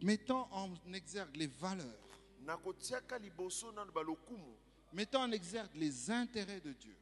mettons 0.00 0.46
en 0.52 0.72
exergue 0.94 1.34
les 1.34 1.48
valeurs, 1.48 2.08
mettons 4.92 5.22
en 5.22 5.32
exergue 5.32 5.74
les 5.74 6.08
intérêts 6.08 6.60
de 6.60 6.72
Dieu, 6.72 6.96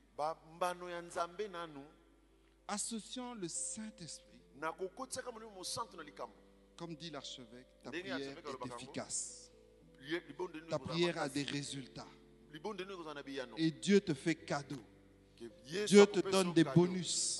associons 2.67 3.35
le 3.35 3.49
Saint-Esprit. 3.49 4.41
Comme 6.79 6.97
dit 6.97 7.11
l'archevêque, 7.11 7.67
ta 7.83 7.91
prière 7.91 8.19
est 8.19 8.73
efficace. 8.75 9.53
Ta 10.71 10.79
prière 10.79 11.19
a 11.19 11.29
des 11.29 11.43
résultats. 11.43 12.09
Et 13.59 13.71
Dieu 13.73 14.01
te 14.01 14.15
fait 14.15 14.35
cadeau. 14.35 14.83
Dieu 15.87 16.07
te 16.07 16.21
donne 16.21 16.53
des 16.53 16.65
bonus. 16.65 17.39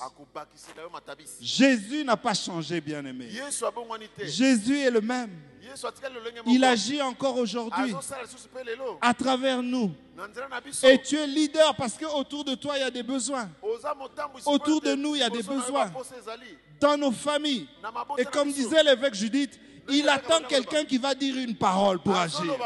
Jésus 1.41 2.05
n'a 2.05 2.17
pas 2.17 2.35
changé, 2.35 2.81
bien-aimé. 2.81 3.29
Jésus 4.25 4.79
est 4.79 4.91
le 4.91 5.01
même. 5.01 5.31
Il 6.47 6.65
agit 6.65 7.03
encore 7.03 7.37
aujourd'hui 7.37 7.95
à 9.01 9.15
travers 9.15 9.63
nous. 9.63 9.93
Et 10.85 11.01
tu 11.03 11.17
es 11.17 11.27
leader 11.27 11.75
parce 11.77 11.95
qu'autour 11.95 12.45
de 12.45 12.55
toi, 12.55 12.77
il 12.77 12.81
y 12.81 12.85
a 12.85 12.91
des 12.91 13.03
besoins. 13.03 13.51
Autour 14.45 14.81
de 14.81 14.95
nous, 14.95 15.15
il 15.15 15.21
y 15.21 15.25
a 15.25 15.31
des 15.31 15.43
besoins. 15.43 15.91
Dans 16.81 16.97
nos 16.97 17.13
familles. 17.13 17.69
Et 18.19 18.25
comme 18.25 18.53
disait 18.53 18.83
l'évêque 18.83 19.15
Judith, 19.15 19.59
il 19.89 20.09
attend 20.09 20.41
quelqu'un 20.49 20.85
qui 20.85 20.99
va 20.99 21.15
dire 21.15 21.37
une 21.37 21.57
parole 21.57 21.99
pour 21.99 22.17
agir. 22.17 22.57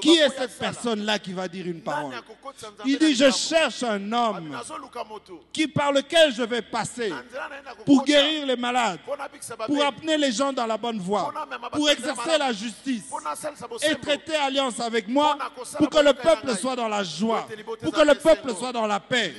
Qui 0.00 0.16
est 0.18 0.28
cette 0.30 0.58
personne-là 0.58 1.18
qui 1.18 1.32
va 1.32 1.48
dire 1.48 1.66
une 1.66 1.82
parole? 1.82 2.14
Il 2.84 2.98
dit, 2.98 3.14
je 3.14 3.30
cherche 3.30 3.82
un 3.82 4.12
homme 4.12 4.56
qui, 5.52 5.66
par 5.68 5.92
lequel 5.92 6.32
je 6.32 6.42
vais 6.42 6.62
passer 6.62 7.12
pour 7.84 8.04
guérir 8.04 8.46
les 8.46 8.56
malades, 8.56 9.00
pour 9.66 9.84
amener 9.84 10.16
les 10.16 10.32
gens 10.32 10.52
dans 10.52 10.66
la 10.66 10.76
bonne 10.76 10.98
voie, 10.98 11.32
pour 11.72 11.88
exercer 11.90 12.38
la 12.38 12.52
justice 12.52 13.04
et 13.82 13.94
traiter 13.96 14.36
alliance 14.36 14.80
avec 14.80 15.08
moi 15.08 15.38
pour 15.78 15.90
que 15.90 15.98
le 15.98 16.12
peuple 16.12 16.56
soit 16.56 16.76
dans 16.76 16.88
la 16.88 17.02
joie, 17.04 17.46
pour 17.82 17.92
que 17.92 18.02
le 18.02 18.14
peuple 18.14 18.54
soit 18.54 18.72
dans 18.72 18.86
la 18.86 19.00
paix. 19.00 19.34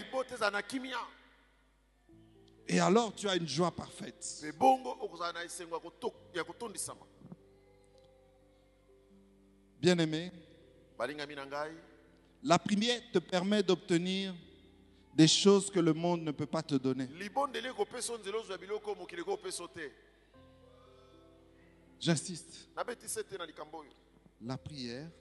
Et 2.73 2.79
alors 2.79 3.13
tu 3.13 3.27
as 3.27 3.35
une 3.35 3.47
joie 3.47 3.69
parfaite. 3.69 4.25
Bien-aimé, 9.81 10.31
la 12.43 12.57
prière 12.57 13.01
te 13.11 13.19
permet 13.19 13.61
d'obtenir 13.61 14.33
des 15.13 15.27
choses 15.27 15.69
que 15.69 15.81
le 15.81 15.91
monde 15.93 16.21
ne 16.21 16.31
peut 16.31 16.45
pas 16.45 16.63
te 16.63 16.75
donner. 16.75 17.09
J'insiste, 21.99 22.69
la 24.39 24.57
prière 24.57 25.11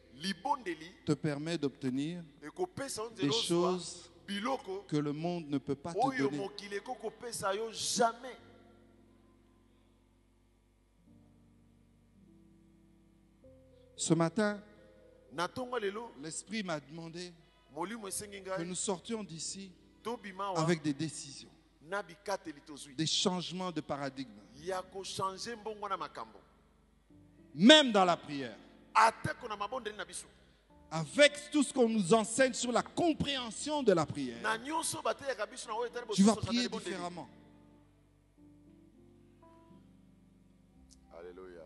te 1.05 1.13
permet 1.15 1.59
d'obtenir 1.59 2.23
des 3.17 3.33
choses 3.33 4.10
que 4.89 4.97
le 4.97 5.13
monde 5.13 5.49
ne 5.49 5.59
peut 5.59 5.75
pas 5.75 5.93
te 5.93 5.99
donner. 5.99 6.39
jamais. 7.73 8.37
Ce 13.97 14.15
matin, 14.15 14.61
l'Esprit 16.23 16.63
m'a 16.63 16.81
demandé 16.81 17.33
que 18.57 18.63
nous 18.63 18.75
sortions 18.75 19.23
d'ici 19.23 19.71
avec 20.57 20.83
des 20.83 20.95
décisions, 20.95 21.51
des 22.97 23.07
changements 23.07 23.71
de 23.71 23.81
paradigme, 23.83 24.31
même 27.55 27.93
dans 27.93 28.05
la 28.05 28.17
prière. 28.17 28.57
Avec 30.91 31.51
tout 31.53 31.63
ce 31.63 31.73
qu'on 31.73 31.89
nous 31.89 32.13
enseigne 32.13 32.53
sur 32.53 32.73
la 32.73 32.83
compréhension 32.83 33.83
de 33.83 33.93
la 33.93 34.05
prière, 34.05 34.39
tu 36.13 36.23
vas 36.25 36.35
prier 36.35 36.69
différemment. 36.69 37.29
Alléluia. 41.17 41.63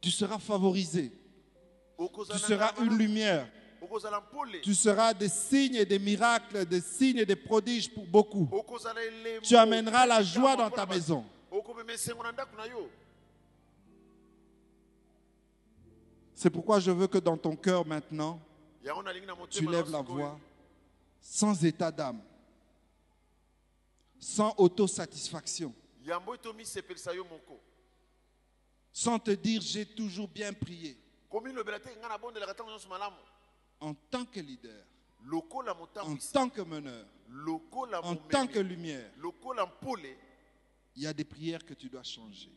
Tu 0.00 0.10
seras 0.10 0.38
favorisé. 0.38 1.12
Tu 1.98 2.38
seras 2.38 2.72
une 2.80 2.96
lumière. 2.96 3.46
Tu 4.62 4.74
seras 4.74 5.12
des 5.12 5.28
signes 5.28 5.74
et 5.74 5.84
des 5.84 5.98
miracles, 5.98 6.64
des 6.64 6.80
signes 6.80 7.18
et 7.18 7.26
des 7.26 7.36
prodiges 7.36 7.92
pour 7.92 8.06
beaucoup. 8.06 8.48
Tu 9.42 9.54
amèneras 9.54 10.06
la 10.06 10.22
joie 10.22 10.56
dans 10.56 10.70
ta 10.70 10.86
maison. 10.86 11.26
Okomema 11.50 11.92
esengo 11.92 12.22
na 12.22 12.32
ndako 12.32 12.56
na 12.56 12.66
yo. 12.66 12.90
C'est 16.34 16.50
pourquoi 16.50 16.78
je 16.78 16.92
veux 16.92 17.08
que 17.08 17.18
dans 17.18 17.36
ton 17.36 17.56
cœur 17.56 17.84
maintenant, 17.84 18.40
tu 19.50 19.66
lèves 19.66 19.90
la 19.90 20.02
voix. 20.02 20.38
sans 21.20 21.64
état 21.64 21.90
d'âme, 21.90 22.22
sans 24.18 24.54
autosatisfaction, 24.56 25.74
sans 28.92 29.18
te 29.18 29.30
dire 29.32 29.60
j'ai 29.60 29.84
toujours 29.86 30.28
bien 30.28 30.52
prié. 30.52 30.96
En 33.80 33.94
tant 34.10 34.24
que 34.24 34.40
leader, 34.40 34.84
en 35.30 36.16
tant 36.32 36.48
que 36.48 36.62
meneur, 36.62 37.04
en 38.02 38.16
tant 38.16 38.46
que 38.46 38.58
lumière, 38.60 39.10
il 40.98 41.04
y 41.04 41.06
a 41.06 41.12
des 41.12 41.24
prières 41.24 41.64
que 41.64 41.74
tu 41.74 41.88
dois 41.88 42.02
changer. 42.02 42.50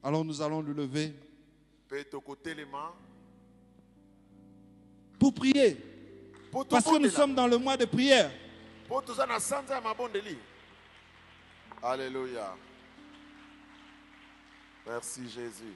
Alors 0.00 0.24
nous 0.24 0.40
allons 0.40 0.62
nous 0.62 0.72
lever 0.72 1.12
pour 5.18 5.34
prier. 5.34 5.76
Parce 6.70 6.84
que 6.84 6.98
nous 7.02 7.10
sommes 7.10 7.34
dans 7.34 7.48
le 7.48 7.58
mois 7.58 7.76
de 7.76 7.84
prière. 7.84 8.30
alleluya 11.82 12.56
merci 14.86 15.28
jésus 15.28 15.74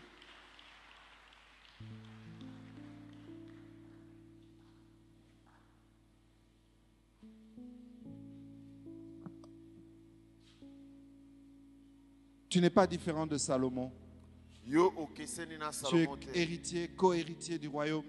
Tu 12.49 12.61
n'es 12.61 12.71
pas 12.71 12.87
différent 12.87 13.27
de 13.27 13.37
Salomon. 13.37 13.93
Tu 14.65 16.03
es 16.03 16.09
héritier, 16.35 16.89
co-héritier 16.89 17.59
du 17.59 17.69
royaume. 17.69 18.05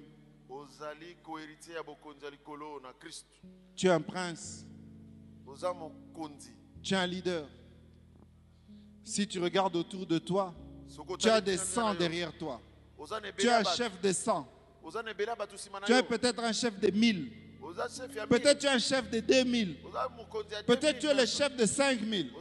Tu 3.76 3.88
es 3.88 3.90
un 3.90 4.02
prince. 4.02 4.66
Tu 6.82 6.94
es 6.94 6.98
un 6.98 7.08
leader. 7.08 7.48
Si 9.04 9.28
tu 9.28 9.40
regardes 9.40 9.76
autour 9.76 10.06
de 10.06 10.20
toi, 10.20 10.54
tu 11.18 11.30
as 11.30 11.42
des 11.42 11.58
sangs 11.58 11.96
derrière 11.96 12.38
toi. 12.38 12.62
Tu 13.38 13.48
es 13.48 13.52
un 13.52 13.64
chef 13.64 14.00
des 14.02 14.14
sangs. 14.14 14.48
Tu 15.86 15.94
es 15.94 16.04
peut-être 16.04 16.44
un 16.44 16.52
chef 16.54 16.80
des 16.80 16.92
mille. 16.92 17.32
Peut-être 18.30 18.58
1000 18.58 18.58
tu 18.60 18.66
es 18.66 18.70
un 18.70 18.80
chef 18.80 19.10
des 19.10 19.22
deux 19.22 19.44
mille. 19.44 19.78
Peut-être 20.66 21.00
tu 21.00 21.08
es 21.08 21.14
2000 21.14 21.18
le 21.18 21.26
chef 21.26 21.56
de 21.56 21.66
cinq 21.66 22.02
mille. 22.02 22.32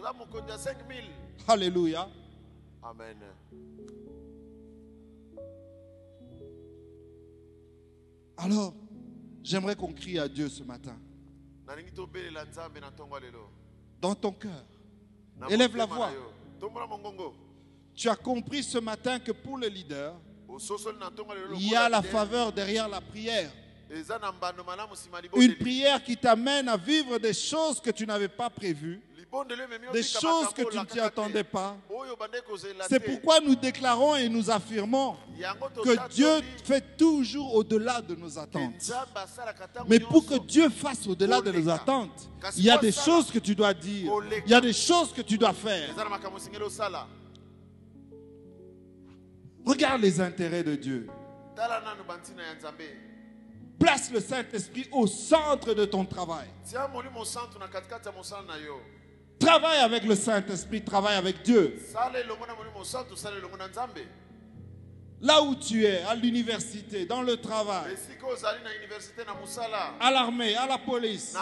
Oza 1.47 1.57
mokonzi 1.57 1.93
ya 1.93 2.07
5000 2.07 2.09
Alléluia. 2.09 2.09
amen 2.83 3.17
Alors, 8.37 8.73
j'aimerais 9.43 9.75
qu'on 9.75 9.93
crie 9.93 10.19
à 10.19 10.29
Dieu 10.29 10.49
ce 10.49 10.63
matin. 10.63 10.97
Dans 14.01 14.15
ton 14.15 14.33
cœur. 14.33 14.65
Élève 15.49 15.77
la 15.77 15.87
voix. 15.87 16.11
Tu 17.95 18.09
as 18.09 18.17
compris 18.17 18.63
ce 18.63 18.79
matin 18.79 19.19
que 19.19 19.33
pour 19.33 19.59
le 19.59 19.67
leader, 19.67 20.15
il 21.57 21.69
y 21.69 21.75
a 21.75 21.89
la 21.89 22.03
faveur 22.03 22.53
derrière 22.53 22.89
la 22.89 23.01
prière. 23.01 23.53
Une 25.35 25.57
prière 25.57 26.03
qui 26.03 26.17
t'amène 26.17 26.69
à 26.69 26.77
vivre 26.77 27.19
des 27.19 27.33
choses 27.33 27.81
que 27.81 27.91
tu 27.91 28.07
n'avais 28.07 28.29
pas 28.29 28.51
prévues. 28.51 29.01
des 29.93 30.03
choses 30.03 30.53
que 30.55 30.63
tu 30.71 30.79
ne 30.79 30.85
t'y 30.85 30.97
te. 30.97 31.01
attendais 31.01 31.45
pas. 31.45 31.77
C'est 32.89 33.01
pourquoi 33.01 33.41
nous 33.41 33.55
déclarons 33.55 34.17
et 34.17 34.29
nous 34.29 34.51
affirmons 34.51 35.17
que 35.83 36.09
Dieu 36.09 36.41
fait 36.65 36.97
toujours 36.97 37.55
au-delà 37.55 38.01
de 38.01 38.15
nos 38.15 38.39
attentes. 38.39 38.93
Mais 39.89 40.01
pour 40.01 40.25
que. 40.27 40.39
Dieu 40.39 40.69
fasse 40.71 41.07
au-delà 41.07 41.41
de 41.41 41.53
nos 41.53 41.69
attentes, 41.69 42.29
il 42.57 42.65
y 42.65 42.71
a 42.71 42.79
des 42.79 42.93
choses 42.93 43.31
que 43.31 43.39
tu 43.39 43.55
dois 43.55 43.75
dire, 43.75 44.11
il 44.47 44.51
y 44.51 44.55
a 44.55 44.61
des 44.61 44.73
choses 44.73 45.13
que 45.13 45.23
tu 45.23 45.37
dois 45.37 45.53
faire. 45.53 45.95
Regarde 49.67 50.01
les 50.01 50.21
intérêts 50.21 50.65
de 50.65 50.77
Dieu. 50.77 51.09
Place 53.79 54.11
le 54.11 54.21
Saint-Esprit 54.21 54.89
au 54.93 55.07
centre 55.07 55.73
de 55.75 55.85
ton 55.85 56.05
travail. 56.05 56.49
Travaille 59.39 59.79
avec 59.79 60.05
le 60.05 60.17
Saint-Esprit, 60.17 60.83
travaille 60.83 61.17
avec 61.17 61.43
Dieu. 61.43 61.79
Là 65.21 65.43
où 65.43 65.55
tu 65.57 65.85
es, 65.85 66.03
à 66.03 66.15
l'université, 66.15 67.05
dans 67.05 67.23
le 67.23 67.37
travail, 67.37 67.97
à 70.01 70.11
l'armée, 70.13 70.55
à 70.55 70.67
la 70.67 70.79
police, 70.79 71.37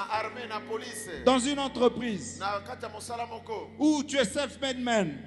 dans 1.25 1.39
une 1.39 1.59
entreprise, 1.59 2.43
où 3.79 4.03
tu 4.03 4.17
es 4.17 4.25
self-made 4.25 4.79
man, 4.79 5.19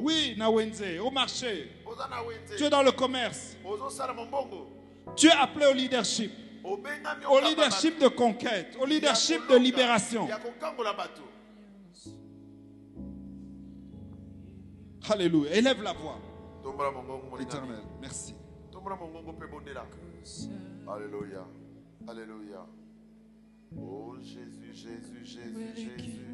oui, 0.00 0.36
au 1.00 1.10
marché. 1.10 1.70
Tu 2.56 2.64
es 2.64 2.70
dans 2.70 2.82
le 2.82 2.92
commerce. 2.92 3.56
Tu 5.16 5.26
es 5.28 5.32
appelé 5.32 5.66
au 5.66 5.72
leadership. 5.72 6.32
Au 6.64 7.40
leadership 7.40 7.98
de 8.00 8.08
conquête, 8.08 8.76
au 8.80 8.86
leadership 8.86 9.46
de 9.48 9.56
libération. 9.56 10.26
Alléluia. 15.10 15.52
Élève 15.54 15.82
la 15.82 15.92
voix. 15.92 16.18
Éternel, 17.40 17.82
merci. 18.00 18.34
Alléluia. 20.88 21.46
Alléluia. 22.08 22.66
Oh 23.76 24.14
Jésus, 24.22 24.72
Jésus, 24.72 25.24
Jésus, 25.24 25.72
Jésus. 25.76 26.33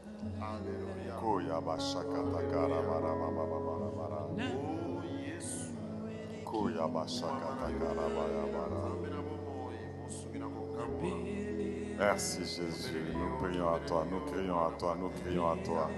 Merci 11.97 12.39
Jésus, 12.39 13.03
nous 13.13 13.37
prions 13.37 13.73
à 13.73 13.79
toi, 13.79 14.05
nous 14.09 14.19
crions 14.31 14.57
à 14.59 14.71
toi, 14.77 14.97
nous 14.99 15.09
crions 15.09 15.49
à 15.51 15.57
toi. 15.57 15.89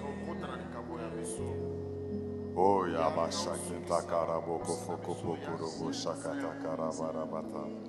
Oh 2.56 2.86
Yabashakita 2.86 4.02
Karaboko 4.08 4.74
Foko 4.86 5.14
Pokorobo 5.16 5.92
Shakata 5.92 6.54
Karabarabata. 6.62 7.83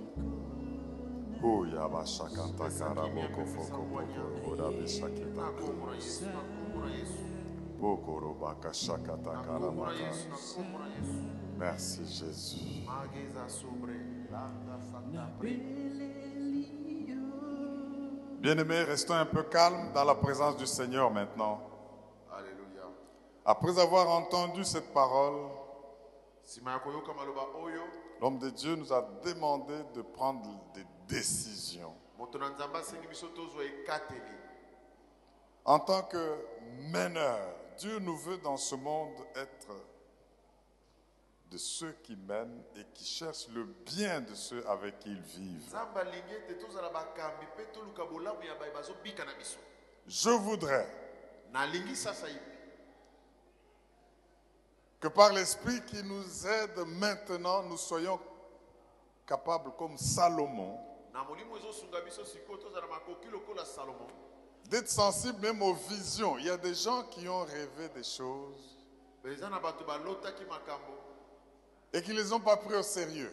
Merci 11.59 12.07
Jésus. 12.07 12.87
Bien-aimés, 18.41 18.83
restons 18.85 19.15
un 19.15 19.27
peu 19.27 19.43
calmes 19.43 19.93
dans 19.93 20.05
la 20.05 20.15
présence 20.15 20.57
du 20.57 20.67
Seigneur 20.67 21.11
maintenant. 21.11 21.61
Après 23.45 23.79
avoir 23.79 24.09
entendu 24.09 24.65
cette 24.65 24.95
parole, 24.95 25.51
L'homme 28.21 28.39
de 28.39 28.51
Dieu 28.51 28.77
nous 28.77 28.93
a 28.93 29.03
demandé 29.25 29.75
de 29.95 30.03
prendre 30.03 30.43
des 30.75 30.85
en 35.65 35.79
tant 35.81 36.03
que 36.03 36.39
meneur, 36.91 37.55
Dieu 37.79 37.99
nous 37.99 38.17
veut 38.17 38.39
dans 38.39 38.57
ce 38.57 38.75
monde 38.75 39.15
être 39.35 39.69
de 41.51 41.59
ceux 41.59 41.93
qui 42.03 42.17
mènent 42.17 42.63
et 42.77 42.85
qui 42.95 43.05
cherchent 43.05 43.49
le 43.49 43.65
bien 43.65 44.21
de 44.21 44.35
ceux 44.35 44.67
avec 44.69 44.99
qui 45.01 45.11
ils 45.11 45.21
vivent. 45.21 45.75
Je 50.07 50.31
voudrais 50.31 50.89
que 55.01 55.09
par 55.09 55.33
l'Esprit 55.33 55.81
qui 55.87 56.03
nous 56.03 56.47
aide 56.47 56.79
maintenant, 56.87 57.63
nous 57.63 57.77
soyons 57.77 58.19
capables, 59.27 59.71
comme 59.79 59.97
Salomon, 59.97 60.79
d'être 64.69 64.89
sensibles 64.89 65.41
même 65.41 65.63
aux 65.63 65.75
visions. 65.75 66.39
Il 66.39 66.47
y 66.47 66.51
a 66.51 66.57
des 66.57 66.75
gens 66.75 67.05
qui 67.05 67.29
ont 67.29 67.45
rêvé 67.45 67.89
des 67.91 68.03
choses 68.03 68.79
et 71.93 72.03
qui 72.03 72.11
ne 72.11 72.17
les 72.17 72.33
ont 72.33 72.41
pas 72.41 72.57
pris 72.57 72.75
au 72.75 72.83
sérieux. 72.83 73.33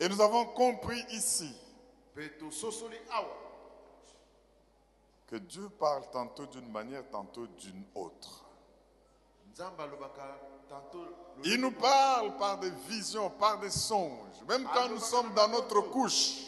Et 0.00 0.08
nous 0.08 0.20
avons 0.20 0.46
compris 0.46 1.04
ici 1.10 1.54
que 5.26 5.36
Dieu 5.36 5.68
parle 5.70 6.08
tantôt 6.10 6.46
d'une 6.46 6.70
manière, 6.70 7.08
tantôt 7.10 7.46
d'une 7.46 7.84
autre. 7.94 8.44
Il 11.44 11.60
nous 11.60 11.72
parle 11.72 12.36
par 12.38 12.58
des 12.58 12.70
visions, 12.88 13.30
par 13.30 13.58
des 13.58 13.70
songes, 13.70 14.42
même 14.48 14.66
quand 14.72 14.88
nous 14.88 14.98
sommes 14.98 15.34
dans 15.34 15.48
notre 15.48 15.80
couche, 15.82 16.46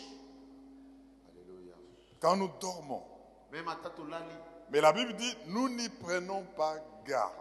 quand 2.20 2.36
nous 2.36 2.50
dormons. 2.60 3.04
Mais 4.70 4.80
la 4.80 4.92
Bible 4.92 5.14
dit, 5.14 5.36
nous 5.46 5.68
n'y 5.68 5.88
prenons 5.88 6.44
pas 6.56 6.76
garde. 7.04 7.32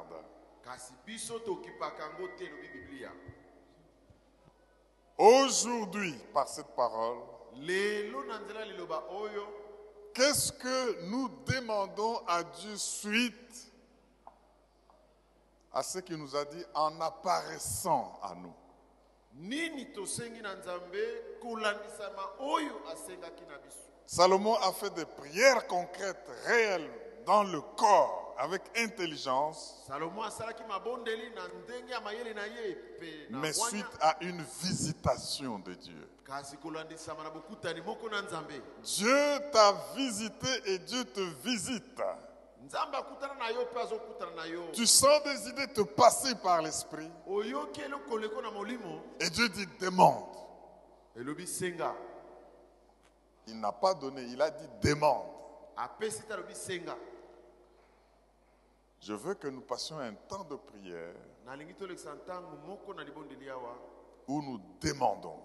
Aujourd'hui, 5.18 6.16
par 6.34 6.48
cette 6.48 6.76
parole, 6.76 7.20
qu'est-ce 10.14 10.52
que 10.52 11.06
nous 11.10 11.30
demandons 11.46 12.22
à 12.28 12.44
Dieu 12.44 12.76
suite 12.76 13.72
à 15.76 15.84
ce 15.84 16.00
qu'il 16.00 16.16
nous 16.16 16.36
a 16.36 16.46
dit 16.46 16.64
en 16.74 17.00
apparaissant 17.02 18.18
à 18.24 18.34
nous. 18.34 18.54
Salomon 24.08 24.56
a 24.56 24.72
fait 24.72 24.94
des 24.94 25.06
prières 25.06 25.68
concrètes, 25.68 26.30
réelles, 26.46 26.90
dans 27.26 27.44
le 27.44 27.60
corps, 27.76 28.36
avec 28.38 28.62
intelligence. 28.78 29.84
Mais 33.32 33.52
suite 33.52 33.86
à 34.00 34.16
une 34.22 34.42
visitation 34.62 35.60
de 35.60 35.74
Dieu. 35.74 36.10
Dieu 38.84 39.40
t'a 39.52 39.74
visité 39.96 40.48
et 40.66 40.80
Dieu 40.80 41.04
te 41.04 41.22
visite. 41.44 42.02
Tu 44.74 44.86
sens 44.88 45.24
des 45.24 45.50
idées 45.50 45.68
te 45.68 45.82
passer 45.82 46.36
par 46.36 46.62
l'esprit. 46.62 47.10
Et 49.20 49.30
Dieu 49.30 49.50
dit 49.50 49.68
demande. 49.80 50.26
Il 53.48 53.60
n'a 53.60 53.72
pas 53.72 53.94
donné, 53.94 54.24
il 54.24 54.42
a 54.42 54.50
dit 54.50 54.68
demande. 54.82 55.28
Je 59.02 59.14
veux 59.14 59.36
que 59.36 59.48
nous 59.48 59.62
passions 59.62 60.00
un 60.00 60.14
temps 60.14 60.44
de 60.46 60.56
prière 60.56 61.14
où 64.28 64.42
nous 64.42 64.60
demandons 64.82 65.40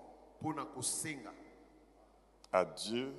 à 2.52 2.64
Dieu 2.64 3.14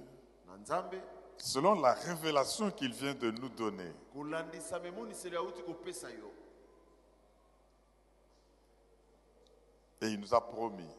selon 1.38 1.80
la 1.82 1.94
révélation 1.94 2.72
qu'il 2.72 2.94
vient 2.94 3.14
de 3.14 3.32
nous 3.32 3.50
donner. 3.50 3.92
Et 10.02 10.08
il 10.08 10.20
nous 10.20 10.34
a 10.34 10.42
promis 10.42 10.90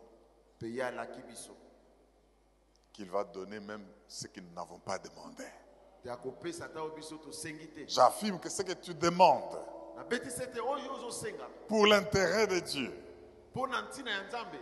qu'il 2.92 3.10
va 3.10 3.24
donner 3.24 3.58
même 3.60 3.84
ce 4.06 4.26
que 4.28 4.40
nous 4.40 4.52
n'avons 4.54 4.78
pas 4.78 4.98
demandé. 4.98 5.44
J'affirme 7.88 8.38
que 8.40 8.48
ce 8.48 8.62
que 8.62 8.72
tu 8.72 8.94
demandes 8.94 9.58
pour 11.68 11.86
l'intérêt 11.86 12.46
de 12.46 12.58
Dieu, 12.60 12.92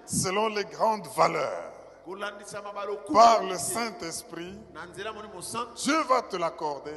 selon 0.07 0.49
les 0.49 0.65
grandes 0.65 1.07
valeurs, 1.09 1.73
par 3.13 3.43
le. 3.43 3.57
Saint-Esprit, 3.59 4.59
Dieu 5.77 6.03
va 6.09 6.23
te 6.23 6.37
l'accorder 6.37 6.95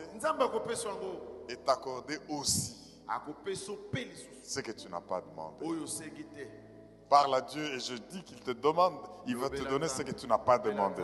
et 1.49 1.55
t'accorder 1.57 2.19
aussi 2.29 2.77
ce 4.43 4.59
que 4.61 4.71
tu 4.71 4.89
n'as 4.89 5.01
pas 5.01 5.21
demandé. 5.21 5.65
Parle 7.09 7.35
à 7.35 7.41
Dieu 7.41 7.63
et 7.63 7.79
je 7.79 7.95
dis 7.95 8.23
qu'il 8.23 8.39
te 8.39 8.51
demande, 8.51 8.95
il 9.27 9.37
va 9.37 9.49
te 9.49 9.61
donner 9.61 9.87
ce 9.87 10.01
que 10.01 10.11
tu 10.11 10.25
n'as 10.25 10.37
pas 10.37 10.57
demandé. 10.57 11.03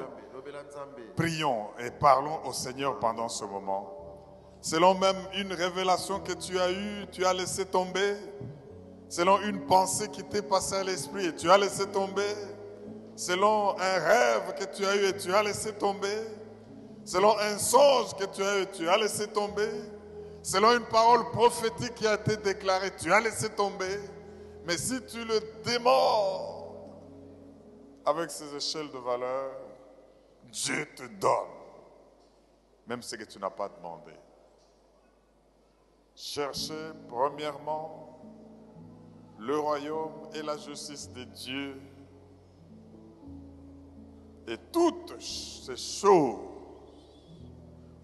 Prions 1.15 1.67
et 1.77 1.91
parlons 1.91 2.43
au 2.45 2.53
Seigneur 2.53 2.97
pendant 2.99 3.29
ce 3.29 3.43
moment. 3.45 3.95
Selon 4.61 4.93
même 4.95 5.17
une 5.35 5.53
révélation 5.53 6.19
que 6.19 6.33
tu 6.33 6.59
as 6.59 6.71
eue, 6.71 7.05
tu 7.11 7.25
as 7.25 7.33
laissé 7.33 7.65
tomber. 7.65 8.15
Selon 9.07 9.41
une 9.41 9.65
pensée 9.65 10.09
qui 10.09 10.23
t'est 10.23 10.41
passée 10.41 10.75
à 10.75 10.83
l'esprit 10.83 11.27
et 11.27 11.35
tu 11.35 11.49
as 11.49 11.57
laissé 11.57 11.87
tomber. 11.87 12.33
Selon 13.19 13.77
un 13.77 13.99
rêve 13.99 14.53
que 14.57 14.63
tu 14.63 14.85
as 14.85 14.95
eu 14.95 15.07
et 15.07 15.17
tu 15.17 15.33
as 15.33 15.43
laissé 15.43 15.73
tomber. 15.73 16.25
Selon 17.03 17.37
un 17.37 17.57
songe 17.57 18.15
que 18.15 18.23
tu 18.23 18.41
as 18.41 18.59
eu 18.59 18.61
et 18.61 18.71
tu 18.71 18.87
as 18.87 18.95
laissé 18.95 19.27
tomber. 19.27 19.69
Selon 20.41 20.71
une 20.71 20.85
parole 20.85 21.29
prophétique 21.31 21.95
qui 21.95 22.07
a 22.07 22.13
été 22.13 22.37
déclarée, 22.37 22.95
tu 22.95 23.11
as 23.11 23.19
laissé 23.19 23.49
tomber. 23.49 23.99
Mais 24.65 24.77
si 24.77 25.05
tu 25.05 25.25
le 25.25 25.37
demandes 25.65 26.95
avec 28.05 28.31
ces 28.31 28.55
échelles 28.55 28.89
de 28.89 28.99
valeur, 28.99 29.51
Dieu 30.45 30.87
te 30.95 31.03
donne, 31.03 31.51
même 32.87 33.01
ce 33.01 33.17
que 33.17 33.25
tu 33.25 33.37
n'as 33.37 33.49
pas 33.49 33.67
demandé. 33.67 34.13
Cherchez 36.15 36.93
premièrement 37.09 38.17
le 39.37 39.59
royaume 39.59 40.29
et 40.33 40.41
la 40.41 40.55
justice 40.55 41.11
de 41.11 41.25
Dieu. 41.25 41.81
Et 44.49 44.57
toutes 44.71 45.21
ces 45.21 45.77
choses 45.77 46.37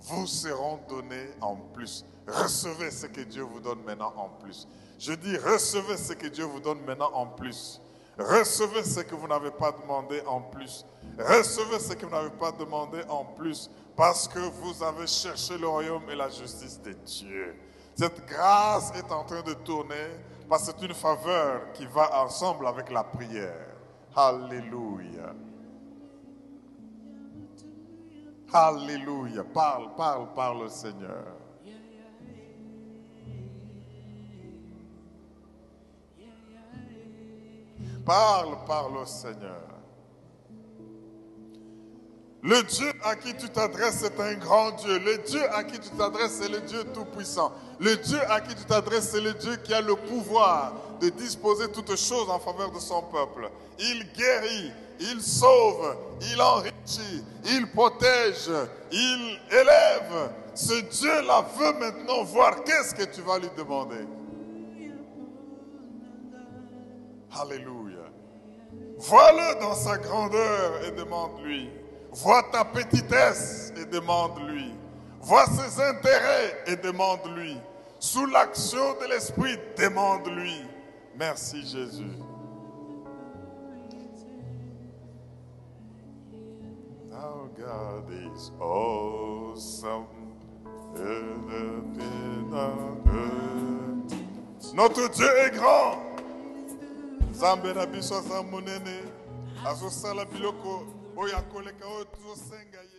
vous 0.01 0.27
seront 0.27 0.79
données 0.87 1.31
en 1.41 1.55
plus. 1.55 2.05
Recevez 2.27 2.91
ce 2.91 3.07
que 3.07 3.21
Dieu 3.21 3.41
vous 3.41 3.59
donne 3.59 3.83
maintenant 3.83 4.13
en 4.15 4.29
plus. 4.29 4.67
Je 4.99 5.13
dis, 5.13 5.37
recevez 5.37 5.97
ce 5.97 6.13
que 6.13 6.27
Dieu 6.27 6.45
vous 6.45 6.59
donne 6.59 6.81
maintenant 6.85 7.11
en 7.13 7.25
plus. 7.25 7.81
Recevez 8.17 8.83
ce 8.83 8.99
que 8.99 9.15
vous 9.15 9.27
n'avez 9.27 9.49
pas 9.49 9.71
demandé 9.71 10.21
en 10.27 10.39
plus. 10.39 10.85
Recevez 11.17 11.79
ce 11.79 11.93
que 11.93 12.05
vous 12.05 12.11
n'avez 12.11 12.29
pas 12.29 12.51
demandé 12.51 13.01
en 13.09 13.25
plus. 13.25 13.69
Parce 13.95 14.27
que 14.27 14.39
vous 14.39 14.83
avez 14.83 15.07
cherché 15.07 15.57
le 15.57 15.67
royaume 15.67 16.07
et 16.11 16.15
la 16.15 16.29
justice 16.29 16.79
de 16.79 16.93
Dieu. 16.93 17.55
Cette 17.95 18.23
grâce 18.27 18.91
est 18.95 19.11
en 19.11 19.23
train 19.23 19.41
de 19.41 19.53
tourner 19.53 20.11
parce 20.47 20.67
que 20.67 20.77
c'est 20.77 20.85
une 20.85 20.93
faveur 20.93 21.73
qui 21.73 21.87
va 21.87 22.23
ensemble 22.23 22.67
avec 22.67 22.91
la 22.91 23.03
prière. 23.03 23.67
Alléluia. 24.15 25.33
Alléluia. 28.58 29.43
Parle, 29.43 29.93
parle, 29.97 30.34
parle 30.34 30.62
au 30.64 30.70
Seigneur. 30.70 31.26
Parle, 38.06 38.56
parle 38.66 38.97
au 38.97 39.06
Seigneur. 39.06 39.68
Le 42.43 42.64
Dieu 42.64 42.93
à 43.03 43.18
qui 43.18 43.36
tu 43.36 43.49
t'adresses 43.49 44.03
est 44.03 44.20
un 44.22 44.36
grand 44.36 44.72
Dieu. 44.72 44.99
Le 44.99 45.18
Dieu 45.18 45.41
à 45.53 45.66
qui 45.66 45.78
tu 45.78 45.89
t'adresses 45.89 46.39
est 46.39 46.47
le 46.47 46.62
Dieu 46.62 46.86
tout-puissant. 46.93 47.51
Le 47.82 47.97
Dieu 47.97 48.20
à 48.30 48.39
qui 48.39 48.56
tu 48.56 48.64
t'adresses 48.64 49.10
c'est 49.10 49.20
le 49.20 49.34
Dieu 49.34 49.58
qui 49.58 49.74
a 49.74 49.82
le 49.82 49.97
pouvoir 49.97 50.76
de 51.01 51.10
disposer 51.10 51.70
toutes 51.74 51.97
choses 51.97 52.30
en 52.30 52.39
faveur 52.39 52.72
de 52.72 52.80
son 52.80 53.01
peuple. 53.01 53.49
Il 53.80 54.14
guérit, 54.14 54.72
il 54.99 55.21
sauve, 55.21 55.95
il 56.21 56.41
enrichit, 56.41 57.23
il 57.45 57.69
protège, 57.71 58.49
il 58.91 59.39
élève. 59.51 60.31
Ce 60.53 60.81
Dieu-là 60.81 61.45
veut 61.57 61.73
maintenant 61.79 62.23
voir 62.23 62.63
qu'est-ce 62.63 62.95
que 62.95 63.03
tu 63.03 63.21
vas 63.21 63.39
lui 63.39 63.49
demander? 63.57 64.05
Alléluia. 67.37 68.05
Vois-le 68.97 69.59
dans 69.59 69.75
sa 69.75 69.97
grandeur 69.97 70.83
et 70.85 70.91
demande-lui. 70.91 71.69
Vois 72.11 72.43
ta 72.43 72.63
petitesse 72.63 73.73
et 73.77 73.85
demande-lui. 73.85 74.73
Vois 75.19 75.45
ses 75.47 75.81
intérêts 75.81 76.63
et 76.67 76.77
demande-lui. 76.77 77.57
Sous 77.99 78.25
l'action 78.27 78.93
de 79.01 79.09
l'Esprit, 79.09 79.57
demande-lui. 79.77 80.61
Merci 81.17 81.61
Jésus. 81.65 82.11
God 87.66 88.05
is 88.11 88.51
awesome. 88.59 90.05
Notre 94.74 95.09
Dieu 95.09 95.38
est 95.45 95.51
grand. 95.51 96.05
nzambe 97.32 97.74
na 97.74 97.86
biso 97.86 98.16
aza 98.16 98.43
monene 98.43 98.95
azosala 99.66 100.26
biloko 100.26 100.84
oyo 101.18 101.38
akoleka 101.38 101.86
oyo 101.88 102.05
tozosenga 102.05 102.82
ye 102.91 102.94